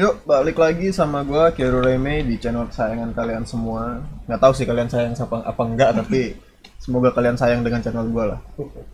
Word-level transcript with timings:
Yuk, 0.00 0.24
balik 0.24 0.56
lagi 0.56 0.96
sama 0.96 1.20
gua 1.20 1.52
Kiro 1.52 1.84
Reme 1.84 2.24
di 2.24 2.40
channel 2.40 2.64
kesayangan 2.72 3.12
kalian 3.12 3.44
semua. 3.44 4.00
Nggak 4.24 4.40
tahu 4.40 4.52
sih 4.56 4.64
kalian 4.64 4.88
sayang 4.88 5.12
apa, 5.12 5.44
apa 5.44 5.62
enggak, 5.68 5.92
tapi 5.92 6.40
semoga 6.80 7.12
kalian 7.12 7.36
sayang 7.36 7.60
dengan 7.60 7.84
channel 7.84 8.08
gua 8.08 8.24
lah. 8.32 8.40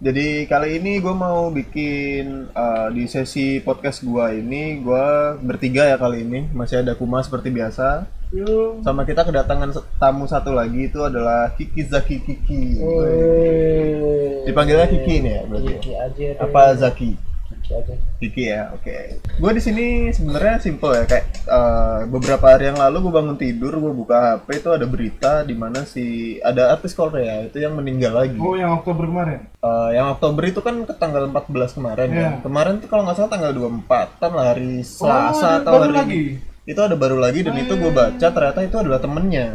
Jadi 0.02 0.50
kali 0.50 0.82
ini 0.82 0.98
gua 0.98 1.14
mau 1.14 1.54
bikin 1.54 2.50
uh, 2.50 2.90
di 2.90 3.06
sesi 3.06 3.62
podcast 3.62 4.02
gua 4.02 4.34
ini, 4.34 4.82
gua 4.82 5.38
bertiga 5.38 5.86
ya 5.86 5.94
kali 5.94 6.26
ini. 6.26 6.50
Masih 6.50 6.82
ada 6.82 6.98
Kuma 6.98 7.22
seperti 7.22 7.54
biasa. 7.54 8.10
Yuk. 8.34 8.82
Sama 8.82 9.06
kita 9.06 9.22
kedatangan 9.22 9.78
tamu 10.02 10.26
satu 10.26 10.58
lagi 10.58 10.90
itu 10.90 10.98
adalah 11.06 11.54
Kiki 11.54 11.86
Zaki 11.86 12.18
Kiki. 12.18 12.82
Dipanggilnya 14.42 14.90
Kiki 14.90 15.22
nih 15.22 15.32
ya 15.38 15.42
berarti. 15.46 15.70
ya? 15.70 15.78
Kiki 15.78 15.92
aja. 15.94 16.28
Apa 16.42 16.74
Zaki? 16.74 17.35
Aja. 17.66 17.94
Kiki 18.22 18.44
ya, 18.46 18.70
oke. 18.70 19.18
Gue 19.42 19.50
di 19.52 19.62
sini 19.62 20.14
sebenarnya 20.14 20.62
simple 20.62 20.94
ya, 20.94 21.04
kayak 21.04 21.26
eh, 21.44 22.00
beberapa 22.06 22.46
hari 22.46 22.70
yang 22.70 22.78
lalu 22.78 23.10
gue 23.10 23.12
bangun 23.12 23.36
tidur, 23.36 23.74
gue 23.74 23.92
buka 23.92 24.38
HP 24.38 24.62
itu 24.62 24.68
ada 24.70 24.86
berita 24.86 25.32
di 25.42 25.54
mana 25.58 25.82
si 25.82 26.38
ada 26.40 26.70
artis 26.72 26.94
Korea 26.94 27.42
itu 27.44 27.58
yang 27.58 27.74
meninggal 27.74 28.14
lagi. 28.14 28.38
Oh, 28.38 28.54
yang 28.54 28.70
Oktober 28.78 29.10
kemarin. 29.10 29.50
Eh, 29.58 29.88
yang 29.98 30.14
Oktober 30.14 30.42
itu 30.46 30.60
kan 30.62 30.78
ke 30.86 30.94
tanggal 30.94 31.26
14 31.26 31.74
kemarin 31.74 32.08
ya. 32.08 32.16
Iya. 32.16 32.30
Kemarin 32.46 32.78
tuh 32.78 32.88
kalau 32.88 33.02
nggak 33.02 33.16
salah 33.18 33.30
tanggal 33.34 33.52
24 33.52 34.22
kan 34.22 34.30
lah 34.30 34.46
hari 34.54 34.86
Selasa 34.86 35.60
ada 35.60 35.66
atau 35.66 35.72
baru 35.82 35.82
hari 35.82 35.94
lagi? 35.98 36.22
itu 36.66 36.80
ada 36.82 36.96
baru 36.98 37.16
lagi 37.22 37.46
dan 37.46 37.54
Oh, 37.54 37.62
itu 37.62 37.74
iya, 37.78 37.82
gue 37.82 37.92
iya, 37.94 37.98
baca 37.98 38.26
ternyata 38.26 38.60
itu 38.66 38.76
adalah 38.76 38.98
temennya 38.98 39.48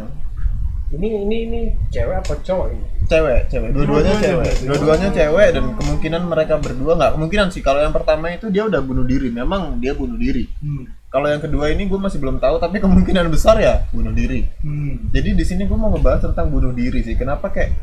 Ini 0.91 1.07
ini 1.23 1.37
ini 1.47 1.59
cewek 1.87 2.15
apa 2.19 2.33
cowok 2.43 2.67
ini? 2.69 2.85
cewek 3.01 3.39
cewek 3.51 3.69
dua-duanya 3.75 4.15
Dua-duanya 4.15 4.15
cewek 4.23 4.39
berarti. 4.39 4.63
dua-duanya 4.63 5.09
cewek 5.11 5.47
dan 5.51 5.63
kemungkinan 5.75 6.21
mereka 6.27 6.53
berdua 6.57 6.91
nggak 6.95 7.11
kemungkinan 7.15 7.47
sih 7.51 7.59
kalau 7.59 7.79
yang 7.79 7.91
pertama 7.91 8.31
itu 8.31 8.47
dia 8.47 8.63
udah 8.63 8.79
bunuh 8.79 9.03
diri 9.03 9.27
memang 9.27 9.79
dia 9.79 9.91
bunuh 9.91 10.15
diri 10.15 10.47
Hmm. 10.59 10.87
Kalau 11.11 11.27
yang 11.27 11.43
kedua 11.43 11.67
ini 11.67 11.91
gue 11.91 11.99
masih 11.99 12.23
belum 12.23 12.39
tahu, 12.39 12.55
tapi 12.55 12.79
kemungkinan 12.79 13.27
besar 13.27 13.59
ya 13.59 13.83
bunuh 13.91 14.15
diri. 14.15 14.47
Hmm. 14.63 15.11
Jadi 15.11 15.35
di 15.35 15.43
sini 15.43 15.67
gue 15.67 15.75
mau 15.75 15.91
ngebahas 15.91 16.31
tentang 16.31 16.47
bunuh 16.47 16.71
diri 16.71 17.03
sih. 17.03 17.19
Kenapa 17.19 17.51
kayak 17.51 17.75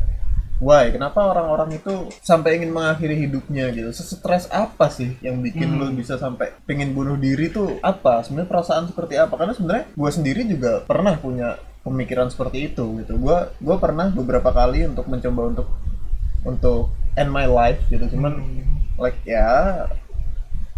why? 0.59 0.91
Kenapa 0.91 1.23
orang-orang 1.23 1.79
itu 1.79 2.11
sampai 2.23 2.59
ingin 2.61 2.75
mengakhiri 2.75 3.15
hidupnya 3.27 3.71
gitu? 3.75 3.91
Stres 3.95 4.51
apa 4.51 4.91
sih 4.91 5.19
yang 5.23 5.43
bikin 5.43 5.79
lo 5.79 5.91
bisa 5.95 6.19
sampai 6.19 6.55
pengen 6.67 6.95
bunuh 6.95 7.19
diri 7.19 7.51
tuh 7.51 7.79
apa? 7.83 8.23
Sebenarnya 8.27 8.51
perasaan 8.51 8.85
seperti 8.91 9.19
apa? 9.19 9.35
Karena 9.35 9.55
sebenarnya 9.55 9.85
gue 9.95 10.11
sendiri 10.11 10.41
juga 10.47 10.83
pernah 10.85 11.15
punya 11.19 11.59
pemikiran 11.87 12.29
seperti 12.29 12.75
itu 12.75 12.85
gitu. 13.03 13.17
Gue 13.17 13.51
gue 13.59 13.77
pernah 13.79 14.11
beberapa 14.11 14.51
kali 14.51 14.87
untuk 14.87 15.07
mencoba 15.07 15.43
untuk 15.55 15.69
untuk 16.47 16.93
end 17.15 17.31
my 17.31 17.47
life 17.47 17.81
gitu. 17.91 18.05
Cuman 18.15 18.43
like 18.99 19.19
ya 19.23 19.87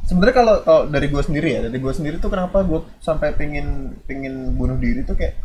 sebenarnya 0.04 0.36
kalau 0.36 0.54
kalau 0.66 0.82
dari 0.90 1.06
gue 1.06 1.22
sendiri 1.22 1.48
ya 1.54 1.60
dari 1.70 1.78
gue 1.78 1.92
sendiri 1.94 2.18
tuh 2.18 2.34
kenapa 2.34 2.66
gue 2.66 2.82
sampai 2.98 3.32
pengen 3.38 3.94
pengen 4.04 4.58
bunuh 4.58 4.74
diri 4.74 5.06
tuh 5.06 5.14
kayak 5.14 5.38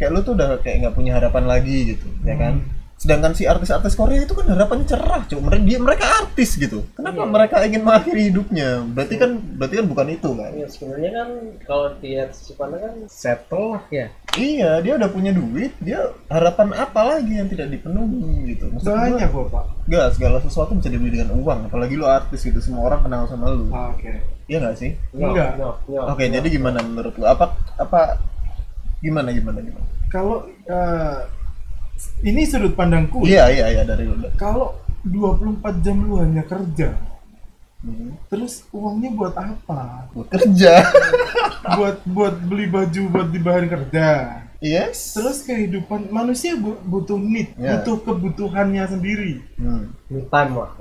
kayak 0.00 0.10
lu 0.14 0.24
tuh 0.24 0.32
udah 0.32 0.56
kayak 0.64 0.86
nggak 0.86 0.96
punya 0.96 1.18
harapan 1.18 1.44
lagi 1.44 1.92
gitu 1.92 2.08
ya 2.24 2.38
kan 2.38 2.64
sedangkan 2.98 3.30
si 3.30 3.46
artis-artis 3.46 3.94
Korea 3.94 4.20
itu 4.20 4.34
kan 4.34 4.42
harapannya 4.44 4.82
cerah 4.84 5.22
cuy 5.22 5.38
mereka 5.38 5.62
dia 5.62 5.78
mereka 5.78 6.04
artis 6.18 6.50
gitu 6.52 6.82
kenapa 6.92 7.14
Iya. 7.20 7.30
mereka 7.30 7.56
ingin 7.62 7.82
mengakhiri 7.82 8.22
hidupnya 8.26 8.68
berarti 8.84 9.14
kan 9.16 9.30
berarti 9.54 9.74
kan 9.76 9.86
bukan 9.86 10.06
itu 10.10 10.30
kan 10.34 10.50
Ya 10.52 10.66
sebenarnya 10.66 11.10
kan 11.12 11.28
kalau 11.62 11.86
dilihat 11.96 12.30
sifatnya 12.32 12.78
kan 12.80 12.94
settle 13.06 13.66
lah 13.72 13.82
ya. 13.88 14.06
iya 14.34 14.70
dia 14.78 14.92
udah 14.94 15.08
punya 15.08 15.30
duit 15.30 15.70
dia 15.78 15.98
harapan 16.26 16.74
apa 16.74 17.00
lagi 17.08 17.32
yang 17.32 17.46
tidak 17.46 17.70
dipenuhi 17.70 18.18
gitu 18.52 18.66
Maksud 18.68 18.86
gua, 18.88 18.98
Banyak 19.00 19.30
kok, 19.30 19.46
Pak. 19.48 19.64
nggak 19.86 20.06
segala 20.12 20.36
sesuatu 20.40 20.70
bisa 20.74 20.88
dibeli 20.88 21.10
dengan 21.12 21.30
uang 21.34 21.58
apalagi 21.66 21.94
lu 21.94 22.04
artis 22.04 22.42
gitu 22.42 22.58
semua 22.58 22.82
orang 22.84 23.00
kenal 23.00 23.24
sama 23.24 23.46
lu 23.48 23.70
Ah, 23.70 23.94
Oke. 23.94 24.10
iya 24.44 24.58
nggak 24.58 24.74
sih 24.74 24.90
No, 25.14 25.30
Enggak. 25.30 25.54
no, 25.54 25.78
no, 25.86 26.02
Oke, 26.10 26.26
no. 26.26 26.34
jadi 26.34 26.46
gimana 26.48 26.82
menurut 26.82 27.14
lu? 27.14 27.24
Apa 27.24 27.54
apa 27.76 28.18
gimana 28.98 29.30
gimana 29.30 29.62
gimana? 29.62 29.86
Kalau 30.08 30.42
eh, 30.66 31.16
ini 32.20 32.42
sudut 32.42 32.72
pandangku. 32.72 33.22
Iya 33.22 33.48
iya 33.48 33.66
iya 33.70 33.82
dari 33.82 34.04
lu. 34.04 34.18
Kalau 34.34 34.74
24 35.02 35.80
jam 35.80 35.96
lu 36.00 36.18
hanya 36.18 36.42
kerja, 36.42 36.94
Hmm. 37.78 38.18
terus 38.26 38.66
uangnya 38.70 39.14
buat 39.14 39.34
apa? 39.34 40.10
Buat 40.10 40.28
kerja. 40.34 40.82
buat 41.78 42.02
buat 42.04 42.34
beli 42.42 42.66
baju 42.66 43.02
buat 43.08 43.28
di 43.30 43.38
bahan 43.38 43.66
kerja. 43.66 44.06
yes. 44.58 45.14
Terus 45.14 45.46
kehidupan 45.46 46.10
manusia 46.10 46.58
bu- 46.58 46.82
butuh 46.82 47.14
need, 47.14 47.54
Ya. 47.54 47.78
butuh 47.78 48.02
kebutuhannya 48.02 48.82
sendiri. 48.82 49.38
Hmm. 49.54 49.94
Me 50.10 50.26
time 50.26 50.58
lah. 50.58 50.74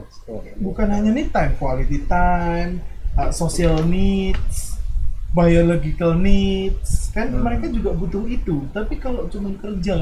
bukan 0.57 0.87
hanya 0.89 1.13
need 1.13 1.29
time, 1.29 1.53
quality 1.55 2.01
time, 2.09 2.81
uh, 3.13 3.29
social 3.29 3.77
needs, 3.85 4.81
biological 5.29 6.17
needs, 6.17 7.13
kan 7.13 7.29
Hmm. 7.29 7.45
mereka 7.45 7.69
juga 7.69 7.93
butuh 7.93 8.25
itu. 8.25 8.65
Tapi 8.71 8.97
kalau 8.97 9.29
cuma 9.29 9.53
kerja 9.53 9.97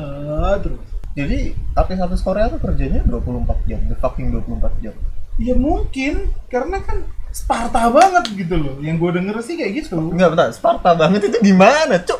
terus, 0.63 0.79
Jadi 1.15 1.39
artis-artis 1.73 2.19
Korea 2.19 2.45
tuh 2.47 2.59
kerjanya 2.59 2.99
24 3.01 3.63
jam, 3.65 3.79
the 3.87 3.95
fucking 3.95 4.29
24 4.29 4.83
jam. 4.83 4.95
ya 5.35 5.51
mungkin 5.51 6.31
karena 6.47 6.79
kan 6.79 7.03
Sparta 7.29 7.87
banget 7.89 8.31
gitu 8.31 8.55
loh. 8.55 8.75
Yang 8.79 8.95
gue 8.97 9.11
denger 9.19 9.35
sih 9.43 9.55
kayak 9.55 9.71
gitu. 9.77 9.99
Enggak 10.07 10.31
bentar, 10.31 10.47
Sparta 10.51 10.91
banget 10.93 11.27
itu 11.27 11.37
gimana, 11.41 11.99
Cuk? 11.99 12.19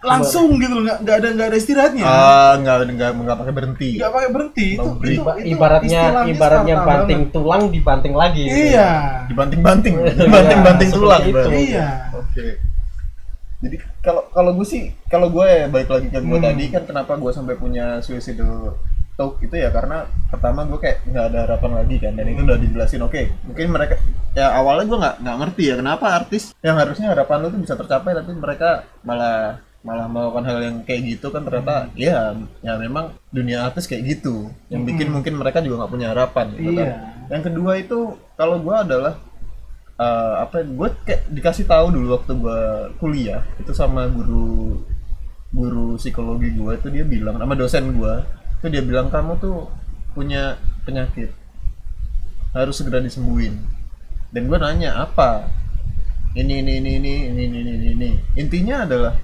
Langsung 0.00 0.56
gitu 0.56 0.72
loh, 0.72 0.88
nggak 0.88 0.98
nggak 1.04 1.16
ada 1.16 1.28
nggak 1.30 1.48
ada 1.52 1.56
istirahatnya. 1.56 2.04
Ah, 2.04 2.56
enggak 2.56 2.88
enggak 2.88 3.10
enggak 3.12 3.36
pakai 3.36 3.52
berhenti. 3.52 3.90
Nggak 4.00 4.12
pakai 4.16 4.30
berhenti. 4.32 4.68
Itu, 4.72 4.84
itu, 4.96 5.12
itu 5.12 5.22
ibaratnya 5.52 6.02
ibaratnya 6.24 6.74
Sparta 6.74 6.88
banting 6.88 7.20
banget. 7.20 7.34
tulang 7.36 7.62
dibanting 7.68 8.14
lagi. 8.16 8.42
gitu. 8.42 8.56
Iya. 8.72 8.90
Dibanting-banting, 9.28 9.94
Iya, 10.00 10.12
dibanting-banting 10.16 10.88
seperti 10.88 11.04
tulang. 11.04 11.22
itu. 11.28 11.48
Iya. 11.52 11.88
Oke. 12.16 12.46
Jadi 13.60 13.76
kalau 14.00 14.24
kalau 14.28 14.50
gue 14.52 14.64
sih 14.64 14.82
kalau 15.06 15.28
gue 15.28 15.44
ya 15.44 15.66
balik 15.66 15.88
lagi 15.88 16.08
ke 16.08 16.18
gue 16.18 16.32
Hmm. 16.32 16.46
tadi 16.46 16.64
kan 16.68 16.82
kenapa 16.82 17.12
gue 17.14 17.28
sampai 17.28 17.54
punya 17.54 18.00
suicidal 18.00 18.80
talk 19.12 19.36
itu 19.38 19.52
ya 19.52 19.68
karena 19.68 20.08
pertama 20.26 20.64
gue 20.64 20.78
kayak 20.78 21.04
nggak 21.04 21.24
ada 21.26 21.38
harapan 21.44 21.72
lagi 21.76 21.96
kan 21.98 22.12
dan 22.14 22.24
itu 22.24 22.40
udah 22.40 22.56
dijelasin 22.56 23.02
oke 23.02 23.20
mungkin 23.44 23.68
mereka 23.68 24.00
ya 24.32 24.48
awalnya 24.54 24.86
gue 24.86 24.98
nggak 24.98 25.16
nggak 25.20 25.36
ngerti 25.38 25.62
ya 25.62 25.74
kenapa 25.76 26.06
artis 26.14 26.42
yang 26.58 26.74
harusnya 26.74 27.12
harapan 27.12 27.36
lu 27.38 27.48
tuh 27.50 27.60
bisa 27.60 27.74
tercapai 27.74 28.16
tapi 28.16 28.32
mereka 28.32 28.70
malah 29.00 29.60
malah 29.80 30.06
melakukan 30.06 30.44
hal 30.46 30.58
yang 30.62 30.76
kayak 30.80 31.00
gitu 31.10 31.28
kan 31.28 31.40
ternyata 31.42 31.92
ya 31.94 32.32
ya 32.58 32.72
memang 32.76 33.12
dunia 33.28 33.64
artis 33.66 33.84
kayak 33.84 34.08
gitu 34.10 34.48
yang 34.68 34.84
bikin 34.84 35.08
mungkin 35.08 35.36
mereka 35.36 35.60
juga 35.60 35.84
nggak 35.84 35.92
punya 35.92 36.08
harapan 36.10 36.46
gitu 36.54 36.70
kan 36.74 36.88
Iya. 36.88 36.96
yang 37.28 37.42
kedua 37.42 37.72
itu 37.76 37.98
kalau 38.34 38.56
gue 38.56 38.72
adalah 38.74 39.20
eh, 40.00 40.34
apa 40.40 40.64
gue 40.64 40.88
kayak 41.04 41.28
dikasih 41.28 41.68
tahu 41.68 41.92
dulu 41.92 42.16
waktu 42.16 42.32
gue 42.40 42.60
kuliah 42.96 43.44
itu 43.60 43.72
sama 43.76 44.08
guru 44.08 44.80
guru 45.52 46.00
psikologi 46.00 46.56
gue 46.56 46.72
itu 46.72 46.88
dia 46.88 47.04
bilang 47.04 47.36
sama 47.36 47.52
dosen 47.52 47.92
gue 47.92 48.14
itu 48.60 48.66
dia 48.72 48.82
bilang 48.82 49.12
kamu 49.12 49.36
tuh 49.36 49.68
punya 50.16 50.56
penyakit 50.88 51.30
harus 52.56 52.80
segera 52.80 52.98
disembuhin 53.04 53.60
dan 54.32 54.48
gue 54.48 54.58
nanya 54.58 55.04
apa 55.04 55.46
ini 56.34 56.62
ini 56.62 56.78
ini 56.78 56.90
ini 57.02 57.14
ini 57.28 57.42
ini 57.46 57.58
ini, 57.60 57.88
ini. 57.94 58.10
intinya 58.38 58.86
adalah 58.86 59.14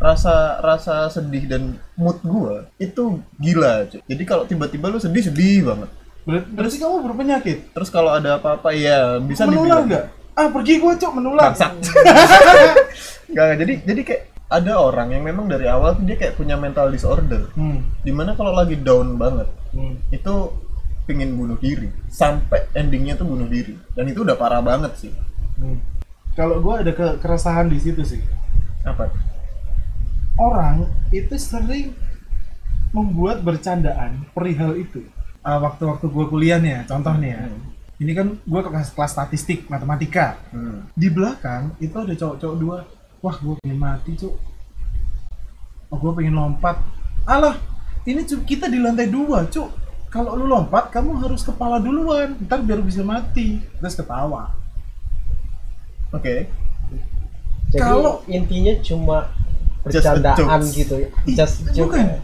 rasa 0.00 0.60
rasa 0.64 1.12
sedih 1.12 1.44
dan 1.44 1.76
mood 1.96 2.16
gue 2.24 2.64
itu 2.80 3.20
gila 3.36 3.84
cuy. 3.88 4.00
jadi 4.08 4.22
kalau 4.24 4.44
tiba-tiba 4.48 4.88
lu 4.88 4.96
sedih 4.96 5.24
sedih 5.28 5.68
banget 5.68 5.90
Ber- 6.20 6.48
berarti 6.52 6.76
kamu 6.76 6.96
berpenyakit. 7.00 7.58
terus 7.72 7.88
kalau 7.88 8.12
ada 8.12 8.36
apa-apa 8.36 8.76
ya 8.76 9.16
bisa 9.24 9.48
menular 9.48 9.80
dibilang 9.80 9.84
nggak? 9.88 10.06
Ah 10.40 10.48
pergi 10.48 10.80
gue 10.80 10.92
cok 10.96 11.12
menular. 11.12 11.52
Bangsat. 11.52 11.72
Nggak, 13.30 13.48
jadi 13.60 13.72
jadi 13.84 14.00
kayak 14.02 14.22
ada 14.50 14.72
orang 14.74 15.12
yang 15.12 15.22
memang 15.22 15.46
dari 15.46 15.68
awal 15.68 15.94
tuh 15.94 16.02
dia 16.02 16.16
kayak 16.16 16.34
punya 16.34 16.56
mental 16.56 16.88
disorder 16.88 17.52
Hmm. 17.54 17.84
di 18.00 18.10
mana 18.10 18.32
kalau 18.32 18.50
lagi 18.50 18.74
down 18.74 19.14
banget 19.14 19.46
Hmm. 19.70 20.00
itu 20.10 20.34
pingin 21.06 21.38
bunuh 21.38 21.54
diri 21.56 21.86
sampai 22.08 22.66
endingnya 22.72 23.14
tuh 23.14 23.26
bunuh 23.26 23.46
diri 23.46 23.78
dan 23.94 24.06
itu 24.06 24.26
udah 24.26 24.34
parah 24.34 24.58
banget 24.58 24.90
sih 24.96 25.12
Hmm. 25.54 25.78
Kalau 26.32 26.58
gue 26.58 26.74
ada 26.74 26.90
ke 26.90 27.20
keresahan 27.20 27.68
di 27.68 27.78
situ 27.78 28.00
sih. 28.02 28.18
apa 28.82 29.12
Orang 30.34 30.88
itu 31.10 31.36
sering 31.36 31.92
membuat 32.90 33.44
bercandaan 33.44 34.24
perihal 34.32 34.74
itu. 34.74 35.04
Ah, 35.40 35.60
waktu-waktu 35.60 36.06
gue 36.06 36.24
kuliah 36.26 36.56
nih 36.56 36.72
ya, 36.72 36.80
contoh 36.86 37.12
nih 37.14 37.30
ya. 37.30 37.44
Ini 38.00 38.12
kan 38.16 38.32
gue 38.34 38.60
kelas, 38.64 38.90
kelas 38.90 39.12
statistik 39.12 39.68
matematika. 39.68 40.40
hmm. 40.50 40.88
Di 40.92 41.08
belakang 41.08 41.76
itu 41.78 41.92
ada 41.92 42.10
cowok-cowok 42.10 42.56
dua. 42.56 42.78
Wah, 43.20 43.36
gue 43.36 43.54
pengen 43.60 43.76
mati, 43.76 44.16
cuk. 44.16 44.32
Oh, 45.86 45.98
gue 45.98 46.12
pengen 46.14 46.32
lompat. 46.32 46.80
Alah, 47.22 47.60
ini 48.02 48.24
cu- 48.24 48.40
kita 48.40 48.66
di 48.66 48.80
lantai 48.80 49.06
dua, 49.06 49.44
cuk. 49.44 49.68
Kalau 50.08 50.32
lu 50.32 50.48
lompat, 50.48 50.88
kamu 50.88 51.20
harus 51.20 51.44
kepala 51.44 51.76
duluan. 51.76 52.40
Ntar 52.40 52.64
biar 52.64 52.80
bisa 52.80 53.04
mati. 53.04 53.60
Terus 53.76 53.94
ketawa. 53.94 54.56
oke 56.10 56.50
Jadi 57.70 57.78
Kalau- 57.78 58.26
intinya 58.26 58.74
cuma 58.82 59.30
bercandaan 59.80 60.34
jokes. 60.64 60.74
gitu. 60.74 60.94
Just 61.28 61.70
joke. 61.70 61.94
bukan. 61.94 62.18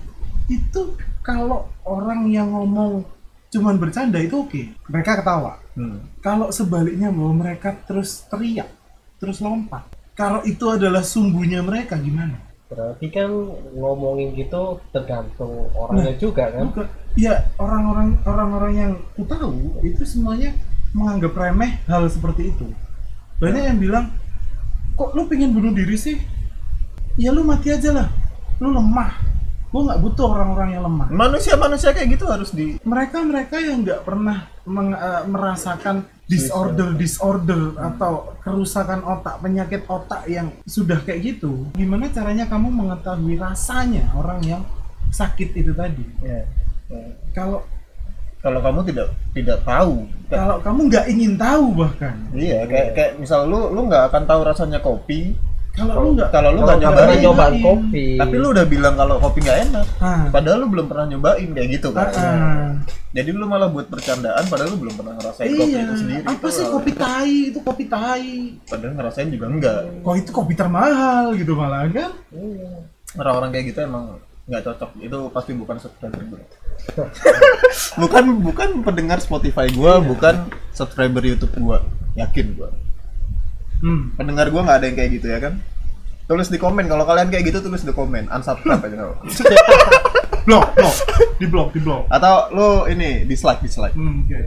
Itu 0.49 0.81
kalau 1.21 1.71
orang 1.83 2.27
yang 2.27 2.51
ngomong 2.51 3.07
cuman 3.49 3.79
bercanda 3.79 4.19
itu 4.19 4.35
oke. 4.37 4.63
Mereka 4.91 5.23
ketawa. 5.23 5.63
Hmm. 5.77 6.25
Kalau 6.25 6.49
sebaliknya 6.51 7.13
bahwa 7.13 7.47
mereka 7.47 7.77
terus 7.85 8.25
teriak, 8.27 8.73
terus 9.21 9.39
lompat, 9.39 9.87
kalau 10.17 10.41
itu 10.49 10.65
adalah 10.73 11.05
sumbunya 11.05 11.61
mereka 11.61 12.01
gimana? 12.01 12.41
Berarti 12.67 13.07
kan 13.15 13.31
ngomongin 13.79 14.35
gitu 14.35 14.83
tergantung 14.91 15.71
orangnya 15.77 16.19
juga 16.19 16.51
kan. 16.51 16.67
Bukan. 16.73 16.87
Ya 17.15 17.47
orang-orang 17.63 18.19
orang-orang 18.27 18.73
yang 18.75 18.93
ku 19.15 19.23
tahu 19.23 19.79
itu 19.87 20.03
semuanya 20.03 20.51
menganggap 20.91 21.37
remeh 21.37 21.79
hal 21.87 22.09
seperti 22.11 22.51
itu. 22.51 22.67
Banyak 23.39 23.63
yang 23.71 23.79
bilang, 23.79 24.05
kok 24.97 25.13
lu 25.13 25.29
pengen 25.29 25.53
bunuh 25.53 25.71
diri 25.77 25.95
sih? 25.95 26.17
Ya 27.21 27.31
lu 27.31 27.45
mati 27.45 27.71
aja 27.71 27.93
lah. 27.93 28.09
Lu 28.59 28.73
lemah. 28.73 29.36
Gue 29.77 29.83
nggak 29.93 30.01
butuh 30.01 30.27
orang-orang 30.33 30.69
yang 30.73 30.83
lemah. 30.89 31.07
Manusia-manusia 31.13 31.93
kayak 31.93 32.09
gitu 32.17 32.25
harus 32.25 32.49
di 32.57 32.81
Mereka-mereka 32.81 33.61
yang 33.61 33.85
nggak 33.85 34.09
pernah 34.09 34.49
meng- 34.65 34.97
eh, 34.97 35.23
merasakan 35.29 36.09
disorder 36.27 36.97
disorder. 36.97 37.77
atau 37.77 38.35
kerusakan 38.43 39.05
otak 39.05 39.39
penyakit 39.39 39.87
otak 39.87 40.27
yang 40.27 40.51
sudah 40.67 40.99
kayak 41.07 41.39
gitu 41.39 41.71
gimana 41.79 42.11
caranya 42.11 42.51
kamu 42.51 42.67
mengetahui 42.67 43.39
rasanya 43.39 44.11
orang 44.11 44.43
yang 44.43 44.63
sakit 45.15 45.55
itu 45.55 45.71
tadi? 45.71 46.03
Ya, 46.19 46.43
ya. 46.91 47.15
kalau 47.31 47.63
kalau 48.43 48.59
kamu 48.63 48.81
tidak 48.91 49.09
tidak 49.35 49.59
tahu. 49.63 50.07
Kalau 50.31 50.59
kamu 50.63 50.81
nggak 50.91 51.07
ingin 51.15 51.33
tahu 51.39 51.67
bahkan. 51.79 52.15
Iya 52.35 52.67
kayak 52.67 52.89
kayak 52.95 53.13
misal 53.23 53.47
lu 53.47 53.71
lu 53.71 53.87
nggak 53.87 54.11
akan 54.11 54.23
tahu 54.27 54.41
rasanya 54.47 54.79
kopi 54.83 55.35
kalau 55.77 55.95
lu 56.01 56.09
nggak 56.17 56.29
kalau 56.33 56.51
lu 56.57 56.61
nggak 56.65 56.79
nyobain 56.81 56.97
pernah 56.97 57.17
nyobain 57.21 57.53
nyobain. 57.53 57.65
kopi. 57.69 58.07
tapi 58.17 58.35
lu 58.41 58.47
udah 58.57 58.65
bilang 58.65 58.95
kalau 58.97 59.15
kopi 59.21 59.39
nggak 59.45 59.59
enak. 59.69 59.87
Ah, 60.01 60.25
padahal 60.33 60.59
lu 60.65 60.67
belum 60.73 60.87
pernah 60.89 61.05
nyobain 61.13 61.49
kayak 61.53 61.69
gitu 61.77 61.89
kan. 61.93 62.09
Ah, 62.17 62.69
jadi 63.13 63.29
lu 63.37 63.45
malah 63.45 63.69
buat 63.69 63.87
bercandaan 63.93 64.45
padahal 64.49 64.73
lu 64.73 64.79
belum 64.89 64.95
pernah 64.97 65.13
ngerasain 65.21 65.53
kopi 65.53 65.69
iya. 65.69 65.81
itu 65.85 65.95
sendiri 66.01 66.25
apa 66.25 66.33
Itu 66.33 66.49
sih 66.49 66.65
kopi 66.73 66.93
tai? 66.97 67.37
Itu 67.53 67.59
kopi 67.61 67.85
tai. 67.93 68.37
Padahal 68.65 68.93
ngerasain 68.97 69.29
juga 69.29 69.47
enggak. 69.53 69.81
Kok 70.01 70.15
itu 70.17 70.31
kopi 70.33 70.53
termahal 70.57 71.37
gitu 71.37 71.53
malah 71.53 71.85
kan? 71.93 72.13
Orang-orang 73.21 73.53
kayak 73.53 73.77
gitu 73.77 73.79
emang 73.85 74.17
nggak 74.49 74.63
cocok. 74.65 74.91
Itu 75.05 75.19
pasti 75.29 75.53
bukan 75.53 75.77
subscriber 75.77 76.25
gue 76.25 76.45
bukan 78.03 78.25
bukan 78.45 78.69
pendengar 78.85 79.19
Spotify 79.19 79.67
gua 79.73 79.99
bukan 80.01 80.49
subscriber 80.73 81.21
YouTube 81.21 81.53
gua. 81.61 81.85
Yakin 82.17 82.57
gua 82.57 82.73
hmm. 83.83 84.17
pendengar 84.17 84.47
gua 84.53 84.63
nggak 84.67 84.79
ada 84.81 84.87
yang 84.87 84.97
kayak 84.97 85.11
gitu 85.19 85.27
ya 85.29 85.39
kan? 85.41 85.55
Tulis 86.27 86.51
di 86.51 86.59
komen 86.59 86.91
kalau 86.91 87.07
kalian 87.07 87.31
kayak 87.31 87.45
gitu 87.55 87.59
tulis 87.63 87.87
di 87.87 87.95
komen. 87.95 88.27
Unsubscribe 88.31 88.83
aja 88.83 88.95
nggak 88.99 89.11
blok 90.47 90.67
blok 90.79 90.97
di 91.43 91.47
blok 91.51 91.69
di 91.75 91.81
blok 91.83 92.03
atau 92.07 92.51
lu 92.55 92.69
ini 92.91 93.27
dislike 93.27 93.63
dislike. 93.63 93.95
Hmm, 93.99 94.27
oke. 94.27 94.41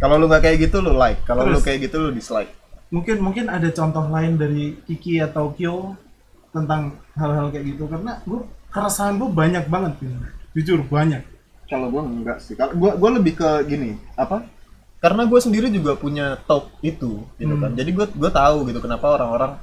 kalau 0.00 0.16
lu 0.16 0.28
nggak 0.28 0.42
kayak 0.44 0.56
gitu 0.68 0.80
lu 0.80 0.96
like. 0.96 1.20
Kalau 1.28 1.44
lu 1.44 1.60
Terus? 1.60 1.64
kayak 1.64 1.78
gitu 1.88 1.96
lu 2.00 2.10
dislike. 2.12 2.52
Mungkin 2.90 3.22
mungkin 3.22 3.46
ada 3.52 3.68
contoh 3.70 4.08
lain 4.08 4.40
dari 4.40 4.80
Kiki 4.88 5.20
atau 5.22 5.52
Kyo 5.54 5.94
tentang 6.50 6.98
hal-hal 7.14 7.52
kayak 7.54 7.76
gitu. 7.76 7.86
Karena 7.86 8.18
gue 8.26 8.42
keresahan 8.72 9.20
gue 9.20 9.28
banyak 9.30 9.64
banget 9.70 9.92
gitu. 10.02 10.16
jujur 10.50 10.80
banyak. 10.88 11.22
Kalau 11.70 11.86
gua 11.86 12.02
enggak 12.02 12.42
sih. 12.42 12.58
Kalau 12.58 12.74
gua 12.74 12.98
gua 12.98 13.10
lebih 13.14 13.38
ke 13.38 13.48
gini 13.70 13.94
apa 14.18 14.42
karena 15.00 15.24
gue 15.24 15.40
sendiri 15.40 15.68
juga 15.68 15.96
punya 15.96 16.36
talk 16.44 16.68
itu 16.80 17.24
gitu 17.34 17.54
kan 17.56 17.70
Hmm. 17.70 17.78
jadi 17.78 17.90
gue 17.90 18.06
gue 18.06 18.30
tahu 18.30 18.68
gitu 18.68 18.78
kenapa 18.78 19.06
orang-orang 19.10 19.56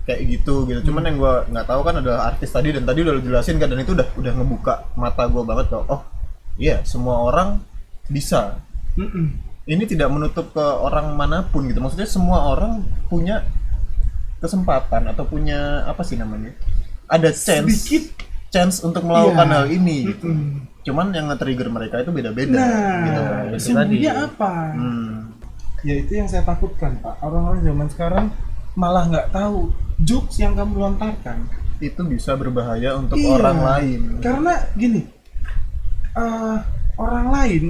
kayak 0.00 0.20
gitu 0.26 0.64
gitu 0.64 0.80
cuman 0.82 1.04
yang 1.04 1.16
gue 1.16 1.34
nggak 1.46 1.66
tahu 1.66 1.80
kan 1.80 1.94
adalah 1.96 2.20
artis 2.26 2.48
tadi 2.48 2.72
dan 2.72 2.82
tadi 2.82 3.04
udah 3.04 3.12
lu 3.12 3.22
jelasin 3.22 3.56
kan 3.56 3.68
dan 3.68 3.78
itu 3.78 3.92
udah 3.92 4.08
udah 4.16 4.32
ngebuka 4.32 4.74
mata 4.94 5.22
gue 5.24 5.42
banget 5.44 5.66
kalau 5.68 5.84
oh 5.86 6.02
iya 6.56 6.80
semua 6.82 7.20
orang 7.22 7.60
bisa 8.08 8.56
Mm-mm. 8.96 9.36
ini 9.64 9.84
tidak 9.84 10.08
menutup 10.08 10.50
ke 10.50 10.64
orang 10.80 11.12
mana 11.12 11.44
pun 11.44 11.68
gitu 11.68 11.78
maksudnya 11.78 12.08
semua 12.08 12.48
orang 12.48 12.80
punya 13.06 13.44
kesempatan 14.40 15.04
atau 15.06 15.24
punya 15.24 15.84
apa 15.84 16.00
sih 16.00 16.16
namanya 16.16 16.56
ada 17.04 17.28
chance 17.28 17.84
Sedikit. 17.84 18.16
chance 18.48 18.80
untuk 18.80 19.04
melakukan 19.04 19.46
Iya. 19.46 19.54
hal 19.54 19.66
ini 19.68 19.96
gitu. 20.08 20.26
Mm-mm. 20.26 20.69
Cuman 20.80 21.12
yang 21.12 21.28
nge-trigger 21.28 21.68
mereka 21.68 22.00
itu 22.00 22.10
beda-beda 22.10 22.56
nah 22.56 23.04
gitu 23.04 23.20
itu 23.46 23.58
sumbernya 23.62 24.12
tadi. 24.12 24.26
apa 24.26 24.52
hmm. 24.72 25.12
ya 25.82 25.94
itu 25.96 26.12
yang 26.14 26.26
saya 26.26 26.42
takutkan 26.42 26.96
pak 26.98 27.20
orang-orang 27.20 27.60
zaman 27.60 27.88
sekarang 27.88 28.26
malah 28.72 29.04
nggak 29.04 29.28
tahu 29.30 29.72
jokes 29.98 30.36
yang 30.36 30.54
kamu 30.54 30.78
lontarkan 30.78 31.44
itu 31.80 32.00
bisa 32.02 32.32
berbahaya 32.32 32.96
untuk 32.96 33.16
Iya. 33.16 33.36
orang 33.36 33.58
lain 33.60 34.00
karena 34.18 34.52
gini 34.72 35.02
eh, 36.12 36.56
orang 36.96 37.26
lain 37.30 37.64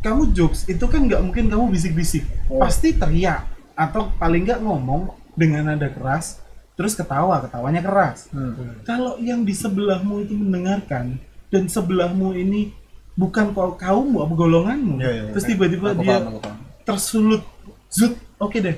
kamu 0.00 0.32
jokes 0.32 0.64
itu 0.66 0.84
kan 0.84 1.04
nggak 1.04 1.20
mungkin 1.20 1.48
kamu 1.48 1.64
bisik-bisik 1.70 2.24
Oh. 2.48 2.58
pasti 2.58 2.92
teriak 2.92 3.46
atau 3.72 4.10
paling 4.16 4.42
nggak 4.42 4.60
ngomong 4.60 5.12
dengan 5.32 5.64
nada 5.66 5.88
keras 5.88 6.40
terus 6.74 6.92
ketawa 6.92 7.40
ketawanya 7.40 7.80
keras 7.80 8.28
Hmm. 8.28 8.80
kalau 8.82 9.16
yang 9.18 9.44
di 9.44 9.52
sebelahmu 9.52 10.24
itu 10.24 10.32
mendengarkan 10.34 11.20
dan 11.50 11.66
sebelahmu 11.66 12.32
ini 12.32 12.70
bukan 13.12 13.50
kau 13.50 13.74
kaummu 13.74 14.18
apa 14.20 14.32
golonganmu 14.32 14.94
Iya, 14.96 15.04
iya, 15.04 15.20
iya. 15.20 15.30
terus 15.30 15.44
tiba-tiba 15.44 15.88
Aku 15.90 16.00
dia 16.00 16.16
paham, 16.16 16.38
paham. 16.38 16.56
tersulut 16.84 17.42
zut 17.88 18.14
oke 18.36 18.56
deh 18.56 18.76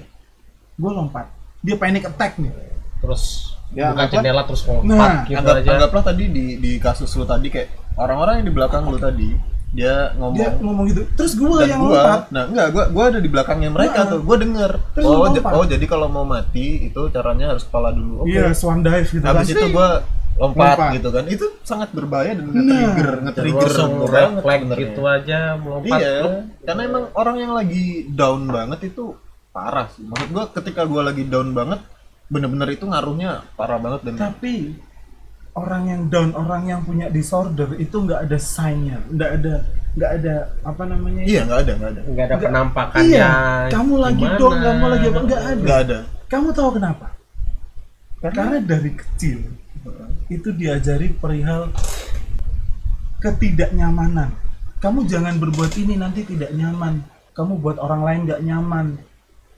gue 0.74 0.90
lompat 0.90 1.28
dia 1.60 1.76
panic 1.76 2.04
attack 2.04 2.36
nih 2.36 2.52
Terus 2.98 3.52
Ya, 3.70 3.88
buka 3.88 4.04
anggaplah- 4.04 4.12
jendela 4.14 4.42
terus 4.44 4.62
ngompat 4.62 4.84
Nah, 4.84 5.14
gitu 5.24 5.38
Anggap, 5.38 5.54
aja. 5.56 5.69
anggaplah 5.72 6.02
tadi 6.04 6.24
di 6.28 6.44
di 6.56 6.72
kasus 6.76 7.08
lu 7.10 7.24
tadi 7.24 7.48
kayak 7.48 7.69
orang-orang 7.94 8.34
yang 8.36 8.46
di 8.46 8.54
belakang 8.54 8.84
lu 8.84 8.98
tadi 8.98 9.32
dia 9.70 10.12
ngomong 10.14 10.36
dia 10.36 10.48
ngomong 10.58 10.84
gitu 10.86 11.02
terus 11.14 11.32
gue 11.32 11.48
yang 11.64 11.80
gua 11.80 11.96
lompat 11.96 12.22
nah 12.28 12.44
enggak 12.44 12.68
gua 12.68 12.84
gua 12.88 13.04
ada 13.06 13.16
di 13.16 13.30
belakangnya 13.30 13.70
mereka 13.70 13.98
Nah. 13.98 14.10
tuh 14.10 14.20
gua 14.20 14.36
denger 14.36 14.70
Terus 14.92 15.04
oh 15.06 15.25
lompat. 15.25 15.52
oh 15.54 15.64
jadi 15.66 15.84
kalau 15.86 16.06
mau 16.06 16.22
mati 16.22 16.66
itu 16.84 17.00
caranya 17.08 17.46
harus 17.48 17.64
kepala 17.64 17.88
dulu 17.90 18.14
oke 18.18 18.28
iya 18.28 18.52
swan 18.52 18.80
dive 18.80 19.08
gitu 19.08 19.25
habis 19.25 19.48
kan. 19.48 19.56
itu 19.56 19.66
gua 19.70 19.88
lompat, 20.42 20.74
Lompat. 20.74 20.90
gitu 20.98 21.08
kan. 21.08 21.24
Itu 21.24 21.46
sangat 21.62 21.94
berbahaya 21.94 22.34
dan 22.34 22.50
Nah. 22.50 22.58
nge-trigger 23.22 23.62
Terus 23.62 23.78
nge-trigger 23.78 24.34
refleks 24.42 24.66
gitu 24.74 25.02
aja 25.06 25.38
melompat 25.54 25.98
iya 25.98 26.12
tuh. 26.18 26.32
karena 26.62 26.82
emang 26.82 27.04
orang 27.14 27.36
yang 27.38 27.52
lagi 27.54 27.84
down 28.10 28.42
banget 28.46 28.80
itu 28.84 29.14
parah 29.48 29.86
sih. 29.88 30.02
Maksud 30.02 30.28
gua 30.28 30.44
ketika 30.50 30.82
gua 30.82 31.06
lagi 31.06 31.22
down 31.24 31.54
banget 31.54 31.78
bener-bener 32.26 32.68
itu 32.70 32.82
ngaruhnya 32.82 33.46
parah 33.54 33.76
banget 33.76 34.00
dan 34.02 34.14
tapi 34.16 34.74
orang 35.52 35.84
yang 35.84 36.02
down 36.08 36.32
orang 36.32 36.64
yang 36.64 36.80
punya 36.80 37.06
disorder 37.06 37.76
itu 37.76 37.92
nggak 37.94 38.24
ada 38.24 38.36
signnya. 38.36 38.98
Nggak 39.06 39.30
ada 39.38 39.54
nggak 39.92 40.10
ada 40.18 40.34
apa 40.64 40.82
namanya 40.82 41.22
iya 41.22 41.44
nggak 41.44 41.60
ada 41.60 41.72
nggak 41.76 41.90
ada. 41.92 42.00
Nggak 42.02 42.24
ada 42.24 42.36
penampakannya. 42.40 43.12
Iya 43.12 43.30
kamu 43.68 43.94
lagi 43.94 44.16
gimana. 44.18 44.38
down 44.40 44.56
kamu 44.58 44.84
lagi 44.88 45.06
apa? 45.06 45.20
Nggak 45.22 45.42
ada. 45.44 45.61
Nggak 45.61 45.80
ada. 45.84 45.99
Kamu 46.26 46.49
tahu 46.50 46.70
kenapa? 46.75 47.06
Karena- 48.18 48.34
karena 48.34 48.56
dari 48.58 48.90
kecil 48.90 49.38
itu 50.30 50.48
diajari 50.54 51.10
perihal 51.14 51.70
ketidaknyamanan 53.18 54.42
kamu 54.82 55.06
jangan 55.06 55.38
berbuat 55.38 55.78
ini 55.78 55.94
nanti 55.94 56.26
tidak 56.26 56.50
nyaman. 56.58 57.06
Kamu 57.38 57.62
buat 57.62 57.78
orang 57.78 58.02
lain 58.02 58.20
nggak 58.26 58.42
nyaman. 58.42 58.98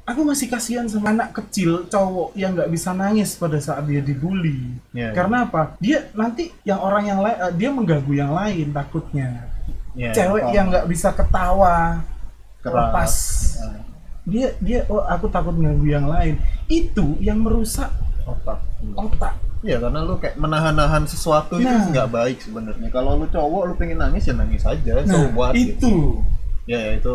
Aku 0.05 0.21
masih 0.21 0.53
kasihan 0.53 0.85
sama 0.85 1.17
anak 1.17 1.33
kecil 1.33 1.89
cowok 1.89 2.37
yang 2.37 2.53
nggak 2.53 2.69
bisa 2.69 2.93
nangis 2.93 3.33
pada 3.41 3.57
saat 3.57 3.89
dia 3.89 4.05
dibully. 4.05 4.77
Iya. 4.93 5.17
karena 5.17 5.49
apa? 5.49 5.81
Dia 5.81 6.13
nanti 6.13 6.53
yang 6.69 6.85
orang 6.85 7.09
yang 7.09 7.21
lain 7.25 7.39
eh, 7.41 7.53
dia 7.57 7.71
mengganggu 7.73 8.13
yang 8.13 8.37
lain 8.37 8.69
takutnya. 8.69 9.49
Iya, 9.97 10.13
cewek 10.13 10.45
yang 10.53 10.69
nggak 10.69 10.87
bisa 10.93 11.09
ketawa 11.17 12.05
Keras. 12.61 12.77
lepas. 12.77 13.13
Nah, 13.65 13.81
dia 14.29 14.47
dia 14.61 14.81
oh 14.93 15.09
aku 15.09 15.33
takut 15.33 15.57
mengganggu 15.57 15.89
yang 15.89 16.05
lain. 16.05 16.37
Itu 16.69 17.17
yang 17.25 17.41
merusak 17.41 17.89
otak. 18.29 18.61
otak 18.93 19.54
Iya 19.65 19.81
karena 19.81 20.05
lu 20.05 20.21
kayak 20.21 20.37
menahan-nahan 20.37 21.09
sesuatu 21.09 21.57
itu 21.57 21.65
Nah. 21.65 21.89
nggak 21.89 22.09
baik 22.13 22.39
sebenarnya. 22.39 22.89
Kalau 22.93 23.17
lu 23.17 23.25
cowok 23.27 23.63
lu 23.65 23.75
pengen 23.75 23.97
nangis 23.97 24.29
ya 24.29 24.37
nangis 24.37 24.61
aja. 24.63 25.01
so 25.03 25.17
nah 25.25 25.51
gitu. 25.51 25.73
itu 25.81 25.95
Ya, 26.65 26.81
ya 26.81 26.93
itu 26.97 27.15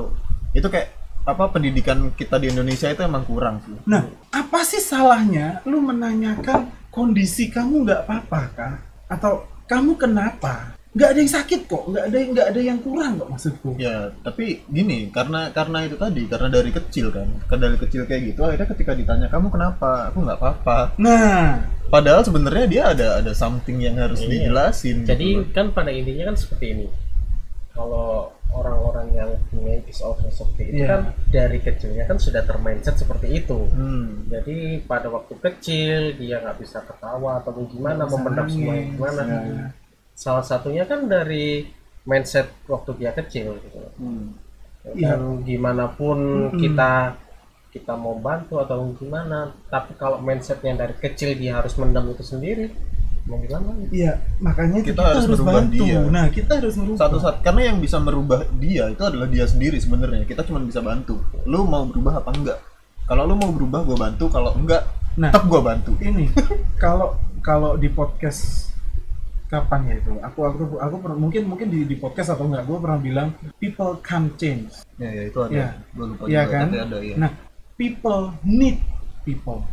itu 0.52 0.66
kayak 0.66 0.90
apa 1.26 1.46
pendidikan 1.48 2.10
kita 2.14 2.38
di 2.38 2.50
Indonesia 2.50 2.90
itu 2.90 3.02
emang 3.02 3.22
kurang 3.22 3.62
sih. 3.62 3.78
nah 3.86 4.02
apa 4.30 4.66
sih 4.66 4.82
salahnya 4.82 5.62
lu 5.64 5.78
menanyakan 5.80 6.70
kondisi 6.90 7.54
kamu 7.54 7.86
nggak 7.86 8.02
apa-apa 8.04 8.42
kah 8.54 8.74
atau 9.06 9.46
kamu 9.66 9.94
kenapa 9.94 10.74
nggak 10.90 11.10
ada 11.14 11.20
yang 11.22 11.30
sakit 11.32 11.62
kok 11.66 11.84
nggak 11.86 12.04
ada 12.04 12.18
yang 12.18 12.30
nggak 12.34 12.48
ada 12.50 12.62
yang 12.66 12.80
kurang 12.82 13.12
kok 13.16 13.30
maksudku 13.30 13.70
Ya 13.78 14.10
tapi 14.20 14.66
gini 14.66 15.08
karena 15.10 15.50
karena 15.50 15.86
itu 15.86 15.96
tadi 15.96 16.26
karena 16.26 16.50
dari 16.50 16.72
kecil 16.72 17.14
kan, 17.14 17.30
karena 17.46 17.70
dari 17.70 17.78
kecil 17.78 18.02
kayak 18.04 18.22
gitu 18.28 18.42
akhirnya 18.42 18.68
ketika 18.74 18.92
ditanya 18.94 19.28
kamu 19.28 19.48
kenapa, 19.50 20.10
aku 20.10 20.18
nggak 20.22 20.38
apa-apa. 20.38 20.78
nah 20.98 21.62
Padahal 21.90 22.22
sebenarnya 22.22 22.66
dia 22.66 22.84
ada 22.88 23.08
ada 23.18 23.34
something 23.34 23.78
yang 23.80 23.98
harus 23.98 24.22
Iya. 24.22 24.30
dijelasin. 24.46 24.98
jadi 25.06 25.28
gitu. 25.42 25.54
kan 25.54 25.74
pada 25.74 25.90
intinya 25.90 26.30
kan 26.30 26.38
seperti 26.38 26.66
ini 26.72 26.86
kalau 27.70 28.30
orang-orang 28.50 29.08
yang 29.14 29.30
punya 29.48 29.78
disorder 29.84 30.26
seperti 30.28 30.64
itu 30.68 30.82
Iya. 30.82 30.88
kan 30.88 31.02
dari 31.30 31.58
kecilnya 31.60 32.04
kan 32.06 32.18
sudah 32.18 32.42
termindset 32.44 32.98
seperti 32.98 33.28
itu 33.36 33.70
Hmm. 33.70 34.26
jadi 34.26 34.58
pada 34.84 35.06
waktu 35.08 35.38
kecil 35.40 36.18
dia 36.18 36.42
nggak 36.42 36.58
bisa 36.58 36.82
ketawa 36.82 37.40
atau 37.40 37.54
gimana 37.64 38.04
memendam 38.04 38.50
semua 38.50 38.74
gimana 38.76 39.22
ya. 39.22 39.70
Salah 40.20 40.44
satunya 40.44 40.84
kan 40.84 41.08
dari 41.08 41.64
mindset 42.04 42.52
waktu 42.66 42.92
dia 42.98 43.12
kecil 43.14 43.56
gitu 43.58 43.80
Hmm. 43.96 44.36
Dan 44.82 45.20
gimana 45.44 45.88
pun 45.90 46.18
Mm-mm. 46.48 46.56
kita 46.56 47.16
kita 47.70 47.94
mau 47.94 48.16
bantu 48.18 48.58
atau 48.58 48.90
gimana 48.94 49.40
tapi 49.68 49.94
kalau 49.94 50.18
mindsetnya 50.18 50.74
dari 50.78 50.96
kecil 50.96 51.36
dia 51.36 51.56
harus 51.56 51.76
mendam 51.76 52.10
itu 52.10 52.24
sendiri 52.26 52.72
mau 53.24 53.38
gimana 53.38 53.70
Iya, 53.88 54.18
makanya 54.40 54.82
Kita 54.82 54.90
kita, 54.90 55.04
harus 55.06 55.18
harus, 55.22 55.30
merubah 55.38 55.54
bantu. 55.62 55.76
dia. 55.78 56.00
Nah, 56.02 56.26
kita 56.28 56.52
harus 56.58 56.76
merubah. 56.76 57.00
satu 57.00 57.18
saat 57.20 57.36
karena 57.40 57.62
yang 57.64 57.78
bisa 57.78 57.98
merubah 57.98 58.40
dia 58.56 58.84
itu 58.88 59.04
adalah 59.04 59.28
dia 59.28 59.46
sendiri 59.46 59.78
sebenarnya 59.78 60.24
kita 60.26 60.42
cuma 60.42 60.60
bisa 60.60 60.82
bantu 60.82 61.22
lu 61.44 61.62
mau 61.64 61.86
berubah 61.86 62.14
apa 62.18 62.32
enggak 62.32 62.60
kalau 63.04 63.24
lu 63.24 63.36
mau 63.36 63.52
berubah 63.52 63.80
gue 63.84 63.98
bantu 63.98 64.26
kalau 64.28 64.52
enggak 64.54 64.84
Nah. 65.12 65.30
tetap 65.30 65.46
gue 65.46 65.62
bantu 65.62 65.92
Ini 66.00 66.26
kalau 66.82 67.14
kalau 67.40 67.76
di 67.76 67.88
podcast 67.88 68.72
kapan 69.50 69.82
ya 69.90 69.96
itu? 69.98 70.14
Aku 70.22 70.40
aku 70.46 70.62
aku 70.78 70.96
pernah 71.02 71.18
mungkin 71.18 71.44
mungkin 71.46 71.68
di, 71.68 71.84
di 71.84 71.98
podcast 71.98 72.32
atau 72.32 72.46
enggak 72.46 72.64
gue 72.64 72.78
pernah 72.78 72.98
bilang 72.98 73.28
people 73.58 73.98
can 74.00 74.30
change. 74.38 74.86
ya, 74.96 75.10
ya 75.10 75.24
itu 75.26 75.40
ada 75.42 75.52
Iya. 75.52 75.68
gue 75.90 76.06
lupa 76.06 76.24
Iya 76.24 76.42
juga 76.46 76.54
kan? 76.54 76.66
tapi 76.66 76.78
ada 76.80 76.98
ya 77.02 77.16
Nah, 77.18 77.32
people 77.74 78.22
need 78.46 78.78
people. 79.26 79.66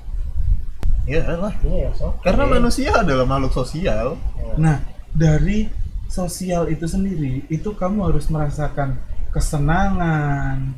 ya 1.06 1.22
lah 1.38 1.54
iya 1.62 1.94
so 1.94 2.10
karena 2.18 2.50
manusia 2.50 2.90
adalah 2.90 3.22
makhluk 3.22 3.54
sosial 3.54 4.18
Nah, 4.58 4.82
dari 5.12 5.70
sosial 6.06 6.66
itu 6.66 6.86
sendiri, 6.86 7.44
itu 7.46 7.70
kamu 7.70 8.10
harus 8.10 8.26
merasakan 8.26 8.96
kesenangan, 9.30 10.72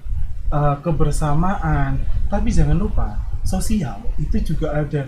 eh, 0.49 0.77
kebersamaan. 0.83 2.01
Tapi 2.27 2.49
jangan 2.49 2.75
lupa, 2.75 3.17
sosial 3.41 4.03
itu 4.17 4.53
juga 4.53 4.73
ada 4.75 5.07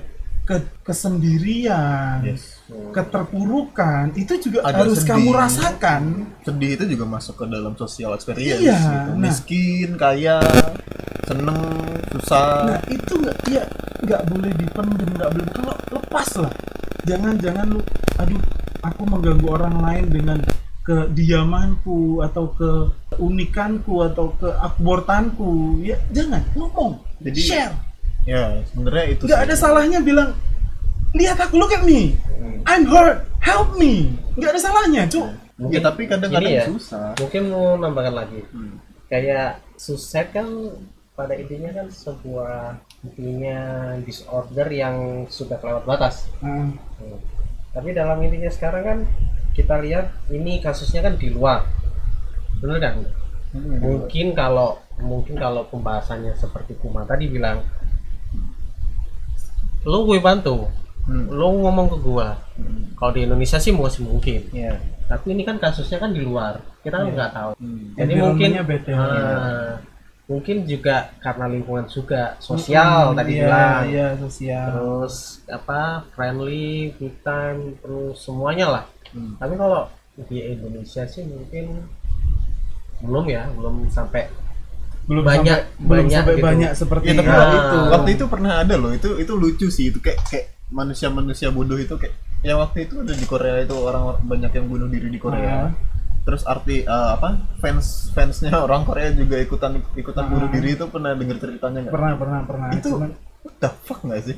ke- 0.51 0.67
kesendirian, 0.83 2.27
yes 2.27 2.59
keterpurukan. 2.91 4.15
Itu 4.15 4.39
juga 4.39 4.63
Ada 4.63 4.83
harus 4.83 5.03
sedih. 5.03 5.11
kamu 5.11 5.31
rasakan. 5.35 6.03
sedih 6.43 6.71
itu 6.75 6.85
juga 6.95 7.05
masuk 7.09 7.35
ke 7.39 7.45
dalam 7.47 7.75
social 7.75 8.15
experience 8.15 8.63
Iya, 8.63 8.79
gitu. 8.79 9.11
nah. 9.11 9.19
miskin 9.19 9.91
kaya 9.95 10.39
seneng 11.27 11.59
susah 12.11 12.67
Nah, 12.67 12.81
itu 12.87 13.13
nggak 13.15 13.37
ya 13.47 13.63
nggak 14.01 14.23
boleh 14.27 14.51
dipendam, 14.55 15.09
nggak 15.15 15.31
boleh 15.31 15.47
kalau 15.51 15.75
lepas 15.93 16.29
lah. 16.39 16.53
Jangan 17.03 17.35
jangan 17.39 17.67
lu, 17.71 17.81
aduh, 18.17 18.43
aku 18.81 19.03
mengganggu 19.03 19.49
orang 19.51 19.77
lain 19.83 20.05
dengan 20.09 20.39
kediamanku 20.81 22.23
atau 22.23 22.55
keunikanku 22.55 23.95
atau 24.05 24.31
keakbortanku. 24.37 25.51
Ya 25.83 25.99
jangan 26.11 26.43
ngomong, 26.55 27.03
Jadi, 27.19 27.41
share. 27.41 27.75
Ya 28.23 28.43
sebenarnya 28.67 29.05
itu 29.11 29.23
Nggak 29.25 29.39
sih. 29.39 29.47
ada 29.47 29.55
salahnya 29.55 29.99
bilang, 30.01 30.31
lihat 31.13 31.39
aku, 31.39 31.57
look 31.57 31.71
at 31.71 31.83
me, 31.83 32.15
I'm 32.65 32.85
hurt, 32.85 33.25
help 33.39 33.75
me. 33.75 34.15
Nggak 34.35 34.51
ada 34.51 34.61
salahnya, 34.61 35.03
cuk. 35.07 35.29
ya 35.69 35.77
tapi 35.79 36.09
kadang-kadang 36.09 36.49
ya. 36.51 36.65
susah 36.65 37.13
mungkin 37.17 37.53
mau 37.53 37.77
nambahkan 37.77 38.17
lagi 38.17 38.41
Hmm. 38.49 38.81
kayak 39.07 39.61
suicide 39.77 40.33
kan 40.33 40.49
pada 41.13 41.37
intinya 41.37 41.69
kan 41.75 41.85
sebuah 41.85 42.81
intinya 43.03 43.59
disorder 44.01 44.65
yang 44.67 44.97
sudah 45.27 45.61
kelewat 45.61 45.85
batas 45.85 46.33
Hmm. 46.41 46.81
Hmm. 46.97 47.21
Tapi 47.71 47.93
dalam 47.93 48.17
intinya 48.19 48.49
sekarang 48.49 48.83
kan 48.83 48.99
kita 49.53 49.79
lihat 49.79 50.09
ini 50.29 50.59
kasusnya 50.59 51.03
kan 51.03 51.15
di 51.15 51.29
luar, 51.29 51.69
benar 52.59 52.79
kan? 52.81 52.95
Hmm. 53.53 53.79
Mungkin 53.79 54.33
kalau 54.33 54.81
mungkin 54.97 55.37
kalau 55.37 55.69
pembahasannya 55.69 56.33
seperti 56.35 56.73
Kuma 56.75 57.05
tadi 57.05 57.29
bilang, 57.29 57.61
lu 59.83 60.05
gue 60.05 60.19
bantu, 60.19 60.69
Hmm. 61.01 61.27
lu 61.27 61.65
ngomong 61.65 61.89
ke 61.89 61.99
gua. 61.99 62.37
Hmm. 62.55 62.93
Kalau 62.93 63.11
di 63.11 63.25
Indonesia 63.25 63.57
sih 63.57 63.73
masih 63.73 64.05
mungkin, 64.05 64.45
ya 64.53 64.77
tapi 65.05 65.33
ini 65.33 65.43
kan 65.43 65.59
kasusnya 65.59 65.99
kan 65.99 66.13
di 66.13 66.21
luar, 66.21 66.61
kita 66.81 66.95
kan 66.97 67.09
Iya. 67.09 67.15
nggak 67.17 67.33
tahu. 67.33 67.53
Hmm. 67.57 67.85
Jadi 67.97 68.13
mungkin 68.15 68.49
Environment-nya 68.53 68.63
beda. 68.63 68.95
ah, 68.95 69.73
mungkin 70.25 70.57
juga 70.63 70.97
karena 71.19 71.45
lingkungan 71.49 71.87
juga 71.87 72.39
sosial 72.39 73.11
Hmm, 73.11 73.19
tadi 73.19 73.33
iya, 73.33 73.43
bilang. 73.43 73.83
Iya, 73.85 74.07
sosial. 74.21 74.67
terus 74.71 75.15
apa 75.45 75.81
friendly 76.13 76.71
good 76.95 77.17
time 77.21 77.75
terus 77.81 78.21
semuanya 78.21 78.67
lah 78.71 78.85
Hmm. 79.11 79.35
tapi 79.37 79.59
kalau 79.59 79.91
di 80.21 80.39
Indonesia 80.39 81.03
sih 81.03 81.25
mungkin 81.25 81.83
belum 83.01 83.25
ya 83.27 83.49
belum 83.51 83.89
sampai 83.89 84.29
belum 85.11 85.25
banyak- 85.25 85.63
sampai, 85.67 85.81
belum 85.81 85.91
banyak 85.99 86.15
sampai 86.15 86.33
gitu. 86.33 86.47
banyak 86.47 86.71
seperti 86.73 87.05
Ya, 87.05 87.15
tapi 87.17 87.27
Nah. 87.27 87.51
itu 87.51 87.77
waktu 87.91 88.11
itu 88.13 88.25
pernah 88.25 88.53
ada 88.57 88.75
loh 88.77 88.91
itu 88.91 89.09
itu 89.17 89.33
lucu 89.35 89.67
sih 89.69 89.91
itu 89.91 89.99
kayak 89.99 90.23
kayak 90.25 90.47
manusia-manusia 90.71 91.51
bodoh 91.51 91.75
itu 91.77 91.91
kayak 91.93 92.15
yang 92.41 92.57
waktu 92.57 92.87
itu 92.87 92.95
ada 92.97 93.11
di 93.13 93.27
Korea 93.27 93.59
itu 93.59 93.75
orang 93.75 94.23
banyak 94.23 94.53
yang 94.53 94.67
bunuh 94.67 94.87
diri 94.87 95.09
di 95.09 95.19
Korea 95.19 95.67
Ah. 95.67 95.71
terus 96.23 96.43
arti 96.45 96.81
eh, 96.81 97.09
apa 97.11 97.29
fans 97.59 98.09
fansnya 98.11 98.55
orang 98.57 98.85
Korea 98.85 99.11
juga 99.11 99.35
ikutan 99.37 99.83
ikutan 99.93 100.25
Ah. 100.25 100.31
bunuh 100.31 100.49
diri 100.49 100.73
itu 100.73 100.87
pernah 100.87 101.11
dengar 101.13 101.37
ceritanya 101.37 101.79
nggak 101.83 101.93
pernah 101.93 102.13
pernah 102.15 102.41
pernah 102.47 102.69
itu 102.71 102.89
Cuman, 102.89 103.11
what 103.43 103.55
the 103.59 103.71
fuck 103.83 104.01
nggak 104.01 104.21
sih 104.23 104.37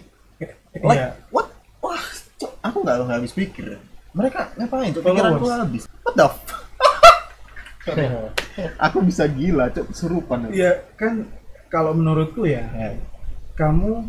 like 0.75 0.97
iya. 0.97 1.09
what 1.29 1.53
wah 1.79 2.01
cok, 2.35 2.53
aku 2.61 2.77
nggak 2.81 2.97
nggak 2.99 3.19
habis 3.19 3.33
pikir 3.33 3.77
mereka 4.13 4.49
ngapain 4.57 4.89
pikiranku 4.91 5.47
habis 5.47 5.85
what 6.01 6.15
the 6.15 6.27
fuck 6.27 6.65
aku 8.79 8.99
bisa 9.03 9.25
gila 9.27 9.69
cok 9.69 9.91
kesurupan 9.91 10.47
aku. 10.47 10.53
ya 10.53 10.73
kan 10.95 11.27
kalau 11.69 11.93
menurutku 11.93 12.45
ya 12.45 12.69
Ya. 12.71 12.97
kamu 13.55 14.05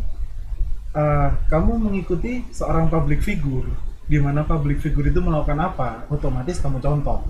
eh, 0.92 1.28
kamu 1.46 1.72
mengikuti 1.80 2.44
seorang 2.50 2.86
public 2.86 3.20
figure 3.20 3.66
di 4.04 4.20
mana 4.20 4.44
public 4.44 4.78
figure 4.78 5.08
itu 5.08 5.16
melakukan 5.18 5.56
apa? 5.58 6.04
Otomatis 6.08 6.60
kamu 6.60 6.76
contoh. 6.78 7.24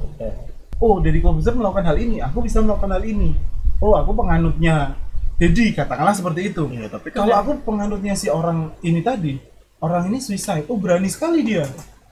Oh 0.77 0.99
Deddy 0.99 1.23
Corbuzier 1.23 1.55
melakukan 1.55 1.87
hal 1.87 1.97
ini 1.97 2.19
aku 2.19 2.43
bisa 2.43 2.59
melakukan 2.59 2.91
hal 2.91 3.05
ini. 3.05 3.31
Oh 3.79 3.95
aku 3.95 4.11
penganutnya 4.13 4.99
Deddy 5.35 5.71
katakanlah 5.71 6.15
seperti 6.15 6.51
itu. 6.51 6.67
Iya, 6.69 6.87
tapi 6.89 7.11
kan 7.11 7.25
kalau 7.25 7.35
ya- 7.35 7.41
aku 7.41 7.51
penganutnya 7.63 8.15
si 8.15 8.27
orang 8.27 8.75
ini 8.81 9.01
tadi 9.01 9.39
orang 9.79 10.07
ini 10.09 10.19
suicide. 10.19 10.67
Oh 10.67 10.75
berani 10.75 11.07
sekali 11.07 11.43
dia 11.43 11.63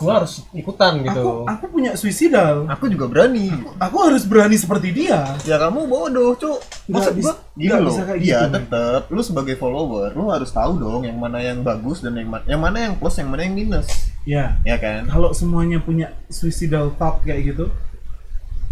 gua 0.02 0.14
harus 0.18 0.32
ikutan 0.50 0.92
gitu. 1.00 1.22
aku 1.22 1.30
aku 1.46 1.64
punya 1.70 1.90
suicidal. 1.94 2.66
Aku 2.68 2.84
juga 2.86 3.06
berani. 3.06 3.48
Aku 3.78 3.96
harus 4.00 4.22
berani 4.22 4.54
seperti 4.54 4.90
dia. 4.90 5.38
Ya 5.42 5.56
kamu 5.56 5.86
bodoh 5.86 6.34
cuk. 6.34 6.58
Nggak 6.84 6.92
Maksud 6.92 7.14
bisa- 7.14 7.38
gini 7.52 7.68
nggak 7.68 7.78
loh. 7.78 7.88
bisa 7.88 8.02
kayak 8.02 8.20
iya 8.20 8.38
gitu, 8.42 8.54
tetep. 8.54 9.02
Lu 9.08 9.20
sebagai 9.20 9.54
follower 9.54 10.10
lu 10.12 10.28
harus 10.28 10.50
tahu 10.50 10.72
dong 10.76 11.02
yang 11.02 11.16
mana 11.16 11.38
yang 11.38 11.60
bagus 11.60 12.00
dan 12.00 12.12
yang 12.14 12.26
mana 12.26 12.44
yang 12.44 12.60
mana 12.60 12.78
yang 12.80 12.94
plus 12.94 13.14
yang 13.16 13.28
mana 13.28 13.42
yang 13.42 13.54
minus. 13.54 13.86
Ya. 14.22 14.58
Ya 14.62 14.76
kan? 14.76 15.06
Kalau 15.06 15.30
semuanya 15.30 15.78
punya 15.78 16.10
suicidal 16.26 16.90
thought 16.94 17.22
kayak 17.22 17.48
gitu 17.48 17.70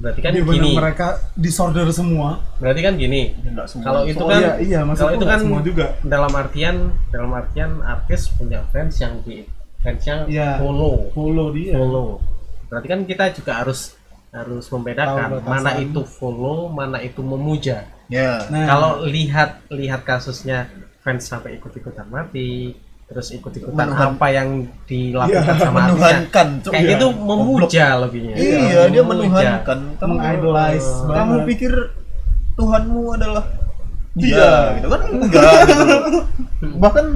berarti 0.00 0.24
kan 0.24 0.32
gini. 0.32 0.72
mereka 0.72 1.20
disorder 1.36 1.84
semua. 1.92 2.40
Berarti 2.56 2.80
kan 2.80 2.96
gini. 2.96 3.36
Semua. 3.68 3.84
kalau 3.84 4.02
itu 4.08 4.16
Oh, 4.16 4.32
kan 4.32 4.40
iya 4.40 4.52
iya 4.56 4.80
maksudku 4.80 5.04
kalau 5.04 5.20
itu 5.20 5.26
kan 5.28 5.38
semua 5.44 5.60
juga. 5.60 5.86
dalam 6.00 6.32
artian 6.32 6.76
dalam 7.12 7.30
artian 7.30 7.70
artis 7.84 8.32
punya 8.32 8.64
fans 8.72 8.96
yang 8.96 9.20
di 9.20 9.44
fansnya 9.80 10.16
Iya. 10.26 10.50
follow. 10.58 11.08
follow 11.10 11.48
dia. 11.50 11.72
Follow. 11.74 12.20
Berarti 12.66 12.86
kan 12.86 13.00
kita 13.02 13.24
juga 13.32 13.52
harus 13.56 13.96
harus 14.30 14.62
membedakan 14.68 15.42
mana 15.42 15.74
itu 15.76 16.00
follow 16.04 16.68
mana 16.68 17.00
itu 17.00 17.18
memuja. 17.18 17.88
Ya. 18.06 18.46
Nah. 18.46 18.62
Kalau 18.64 18.90
lihat 19.02 19.66
lihat 19.68 20.04
kasusnya 20.04 20.70
fans 21.00 21.26
sampai 21.26 21.56
ikut-ikutan 21.56 22.06
mati 22.06 22.76
terus 23.06 23.34
ikut-ikutan 23.34 23.90
Menuhan- 23.90 24.14
apa 24.14 24.26
yang 24.30 24.48
dilakukan 24.86 25.42
Iya, 25.50 25.58
sama 25.58 25.78
menuhankan 25.82 26.48
kayak 26.62 26.78
Iya. 26.78 26.90
gitu 26.94 27.06
memuja 27.10 27.86
lebihnya. 27.98 28.34
Iya 28.36 28.80
dia 28.86 29.02
Memuja. 29.02 29.10
menuhankan. 29.26 29.78
Kamu 29.98 30.14
Mengidolize 30.14 30.90
kamu 31.04 31.34
pikir 31.48 31.72
Tuhanmu 32.54 33.02
adalah 33.10 33.44
dia 34.14 34.36
Dia. 34.36 34.52
gitu 34.78 34.88
kan? 34.88 35.00
Enggak 35.10 35.52
gitu. 35.66 35.84
Bahkan 36.82 37.06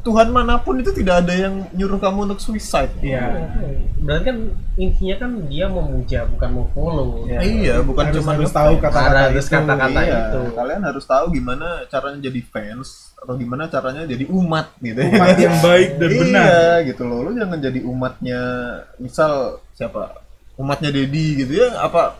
Tuhan 0.00 0.28
mana 0.28 0.56
pun 0.56 0.76
itu 0.76 0.90
tidak 0.90 1.20
ada 1.20 1.34
yang 1.34 1.68
nyuruh 1.70 1.96
kamu 1.96 2.24
untuk 2.24 2.38
suicide 2.38 2.88
iya 2.98 3.52
berarti 3.96 4.24
kan 4.24 4.36
intinya 4.74 5.16
kan 5.18 5.30
dia 5.44 5.66
memuja 5.66 6.24
bukan 6.26 6.50
memfollow 6.54 7.08
Iya. 7.22 7.38
iya 7.40 7.76
bukan 7.80 8.04
Harus- 8.06 8.16
cuma 8.16 8.30
harus 8.32 8.48
tahu 8.50 8.74
kata-kata 8.78 9.18
harus 9.26 9.44
itu. 9.44 9.52
kata-kata 9.52 10.00
Iya, 10.00 10.18
itu 10.22 10.40
kalian 10.52 10.82
harus 10.82 11.04
tahu 11.04 11.24
gimana 11.30 11.66
caranya 11.86 12.18
jadi 12.22 12.40
fans 12.42 12.88
atau 13.14 13.34
gimana 13.34 13.62
caranya 13.66 14.02
jadi 14.04 14.24
umat 14.26 14.72
gitu 14.78 15.00
umat 15.04 15.36
yang 15.36 15.56
baik 15.66 15.90
dan 15.94 16.10
benar 16.10 16.48
Iya 16.48 16.64
gitu 16.86 17.02
loh. 17.04 17.18
Lu 17.20 17.30
jangan 17.32 17.58
jadi 17.58 17.80
umatnya 17.82 18.40
misal 18.96 19.32
siapa? 19.70 20.16
Umatnya 20.56 20.88
Dedi 20.88 21.36
gitu 21.38 21.52
ya 21.54 21.76
apa 21.78 22.16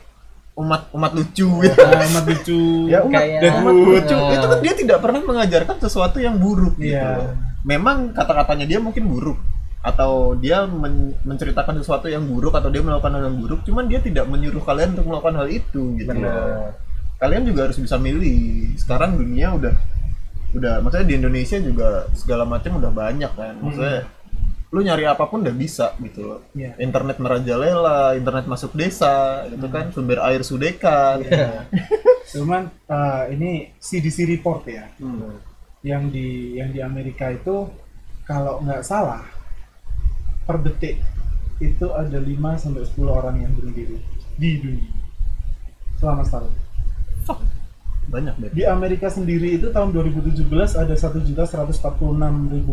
umat 0.54 0.92
umat 0.92 1.12
lucu 1.12 1.48
gitu. 1.64 1.72
Ah, 1.80 2.04
amat 2.04 2.24
lucu 2.26 2.60
ya 2.86 3.00
umat 3.00 3.16
Kayak- 3.16 3.40
dan 3.40 3.52
umat 3.58 3.72
lucu 3.74 4.16
itu 4.28 4.46
kan 4.46 4.58
dia 4.60 4.74
tidak 4.76 4.98
pernah 5.00 5.20
mengajarkan 5.22 5.76
sesuatu 5.78 6.20
yang 6.20 6.36
buruk 6.36 6.76
gitu. 6.76 6.92
Iya. 6.92 7.48
Memang 7.62 8.12
kata-katanya 8.12 8.66
dia 8.66 8.78
mungkin 8.78 9.06
buruk. 9.06 9.38
Atau 9.80 10.36
dia 10.36 10.68
men- 10.68 11.16
menceritakan 11.24 11.80
sesuatu 11.80 12.04
yang 12.04 12.24
buruk 12.24 12.52
atau 12.52 12.68
dia 12.68 12.84
melakukan 12.84 13.16
hal 13.16 13.32
yang 13.32 13.40
buruk 13.40 13.64
cuman 13.64 13.88
dia 13.88 13.96
tidak 13.98 14.28
menyuruh 14.28 14.60
kalian 14.60 14.92
untuk 14.92 15.08
melakukan 15.08 15.40
hal 15.40 15.48
itu 15.48 15.96
gitu. 15.96 16.12
Benar. 16.12 16.76
Kalian 17.16 17.48
juga 17.48 17.64
harus 17.64 17.80
bisa 17.80 17.96
milih. 17.96 18.76
Sekarang 18.76 19.16
dunia 19.16 19.56
udah 19.56 19.72
udah 20.50 20.82
maksudnya 20.82 21.06
di 21.06 21.14
Indonesia 21.16 21.56
juga 21.56 21.88
segala 22.12 22.44
macam 22.44 22.76
udah 22.76 22.92
banyak 22.92 23.32
kan. 23.32 23.54
Maksudnya 23.56 24.04
lu 24.70 24.84
nyari 24.84 25.02
apa 25.02 25.24
pun 25.24 25.40
udah 25.40 25.56
bisa 25.56 25.96
gitu. 25.98 26.28
Loh 26.28 26.40
Iya. 26.52 26.76
internet 26.76 27.16
merajalela 27.16 28.14
internet 28.14 28.44
masuk 28.46 28.76
desa 28.76 29.48
gitu 29.48 29.64
kan. 29.66 29.88
Sumber 29.96 30.20
air 30.20 30.44
sudekan. 30.44 31.24
Cuman 32.30 32.68
eh, 32.68 33.22
ini 33.32 33.50
CDC 33.76 34.28
report 34.28 34.68
ya. 34.68 34.92
Hmm. 35.00 35.40
Yang 35.80 36.08
di 36.08 36.54
yang 36.54 36.70
di 36.70 36.80
Amerika 36.80 37.30
itu 37.30 37.68
kalau 38.22 38.60
nggak 38.60 38.84
salah 38.84 39.24
per 40.44 40.60
detik 40.60 41.00
itu 41.58 41.86
ada 41.90 42.16
5 42.16 42.26
sampai 42.56 42.84
10 42.84 43.04
orang 43.06 43.36
yang 43.38 43.52
bunuh 43.52 43.72
diri 43.72 43.96
di 44.34 44.50
dunia 44.58 44.92
selama 45.96 46.24
setahun. 46.24 46.52
banyak 48.10 48.34
deh 48.38 48.50
Di 48.50 48.64
Amerika 48.66 49.06
sendiri 49.06 49.54
itu 49.54 49.70
tahun 49.70 49.92
2017 49.92 50.42
ada 50.74 50.94
1.146.000 50.96 51.38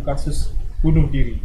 kasus 0.02 0.50
bunuh 0.80 1.06
diri. 1.08 1.38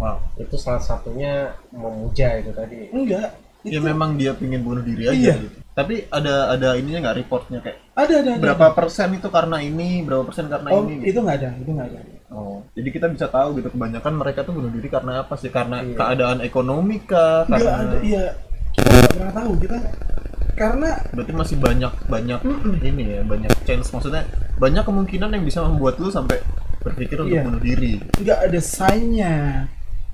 wow 0.00 0.18
itu 0.34 0.56
salah 0.56 0.80
satunya 0.80 1.52
memuja 1.70 2.40
itu 2.40 2.50
tadi 2.50 2.88
Enggak. 2.90 3.36
ya 3.62 3.76
itu 3.76 3.84
memang 3.84 4.16
dia 4.16 4.32
pingin 4.32 4.64
bunuh 4.64 4.80
diri 4.80 5.04
aja 5.06 5.14
Iya. 5.14 5.34
gitu 5.38 5.59
tapi 5.80 5.94
ada 6.08 6.34
ada 6.50 6.68
ininya 6.76 7.08
nggak 7.08 7.16
reportnya 7.18 7.58
kayak 7.58 7.78
ada 7.96 8.14
ada 8.20 8.30
ada. 8.36 8.42
berapa 8.42 8.66
persen 8.70 9.08
itu 9.12 9.28
karena 9.28 9.56
ini 9.58 10.04
berapa 10.04 10.22
persen 10.22 10.46
karena 10.46 10.68
Oh, 10.68 10.84
ini 10.84 11.00
gitu. 11.00 11.16
itu 11.16 11.18
nggak 11.24 11.36
ada, 11.40 11.50
itu 11.56 11.70
nggak 11.72 11.88
ada. 11.88 12.00
oh 12.30 12.56
jadi 12.72 12.88
kita 12.90 13.06
bisa 13.08 13.26
tahu 13.26 13.48
gitu 13.56 13.68
kebanyakan 13.72 14.12
mereka 14.14 14.44
tuh 14.44 14.52
bunuh 14.52 14.68
diri 14.68 14.86
karena 14.86 15.24
apa 15.24 15.34
sih 15.34 15.48
karena 15.48 15.80
Iya. 15.80 15.96
keadaan 15.96 16.38
ekonomi 16.40 17.00
kah 17.02 17.48
Nggak 17.48 17.58
karena 17.58 17.72
ada, 17.80 17.96
iya. 18.04 18.26
Kita 18.70 18.86
nggak 18.86 19.08
pernah 19.10 19.32
tahu 19.34 19.52
kita 19.58 19.78
karena 20.52 20.90
berarti 21.10 21.32
masih 21.32 21.56
banyak 21.56 21.92
banyak 22.06 22.40
ini 22.84 23.02
ya 23.08 23.20
banyak 23.24 23.50
chance 23.64 23.88
maksudnya 23.90 24.28
banyak 24.60 24.84
kemungkinan 24.84 25.32
yang 25.32 25.42
bisa 25.42 25.64
membuat 25.64 25.96
lu 25.96 26.12
sampai 26.12 26.36
berpikir 26.80 27.16
untuk 27.16 27.32
Iya. 27.32 27.44
bunuh 27.48 27.60
diri 27.60 27.92
nggak 28.14 28.38
ada 28.46 28.60
sign-nya, 28.60 29.32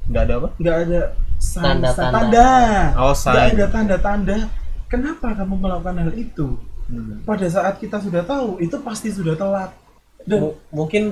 nggak 0.06 0.22
ada 0.22 0.34
apa 0.38 0.48
nggak 0.56 0.76
ada 0.82 1.00
sign, 1.36 1.64
Tanda-tanda. 1.82 2.14
tanda, 2.14 2.50
oh 2.96 3.10
nggak 3.10 3.18
sign 3.18 3.52
ada 3.52 3.66
tanda-tanda. 3.68 4.38
Kenapa 4.86 5.34
kamu 5.34 5.54
melakukan 5.56 5.98
hal 5.98 6.12
itu? 6.12 6.54
Hmm. 6.86 7.18
Pada 7.22 7.46
saat 7.46 7.76
kita 7.76 7.98
sudah 7.98 8.22
tahu, 8.22 8.58
itu 8.58 8.78
pasti 8.78 9.10
sudah 9.10 9.34
telat. 9.34 9.74
Dan 10.22 10.38
Mu- 10.40 10.56
mungkin 10.72 11.10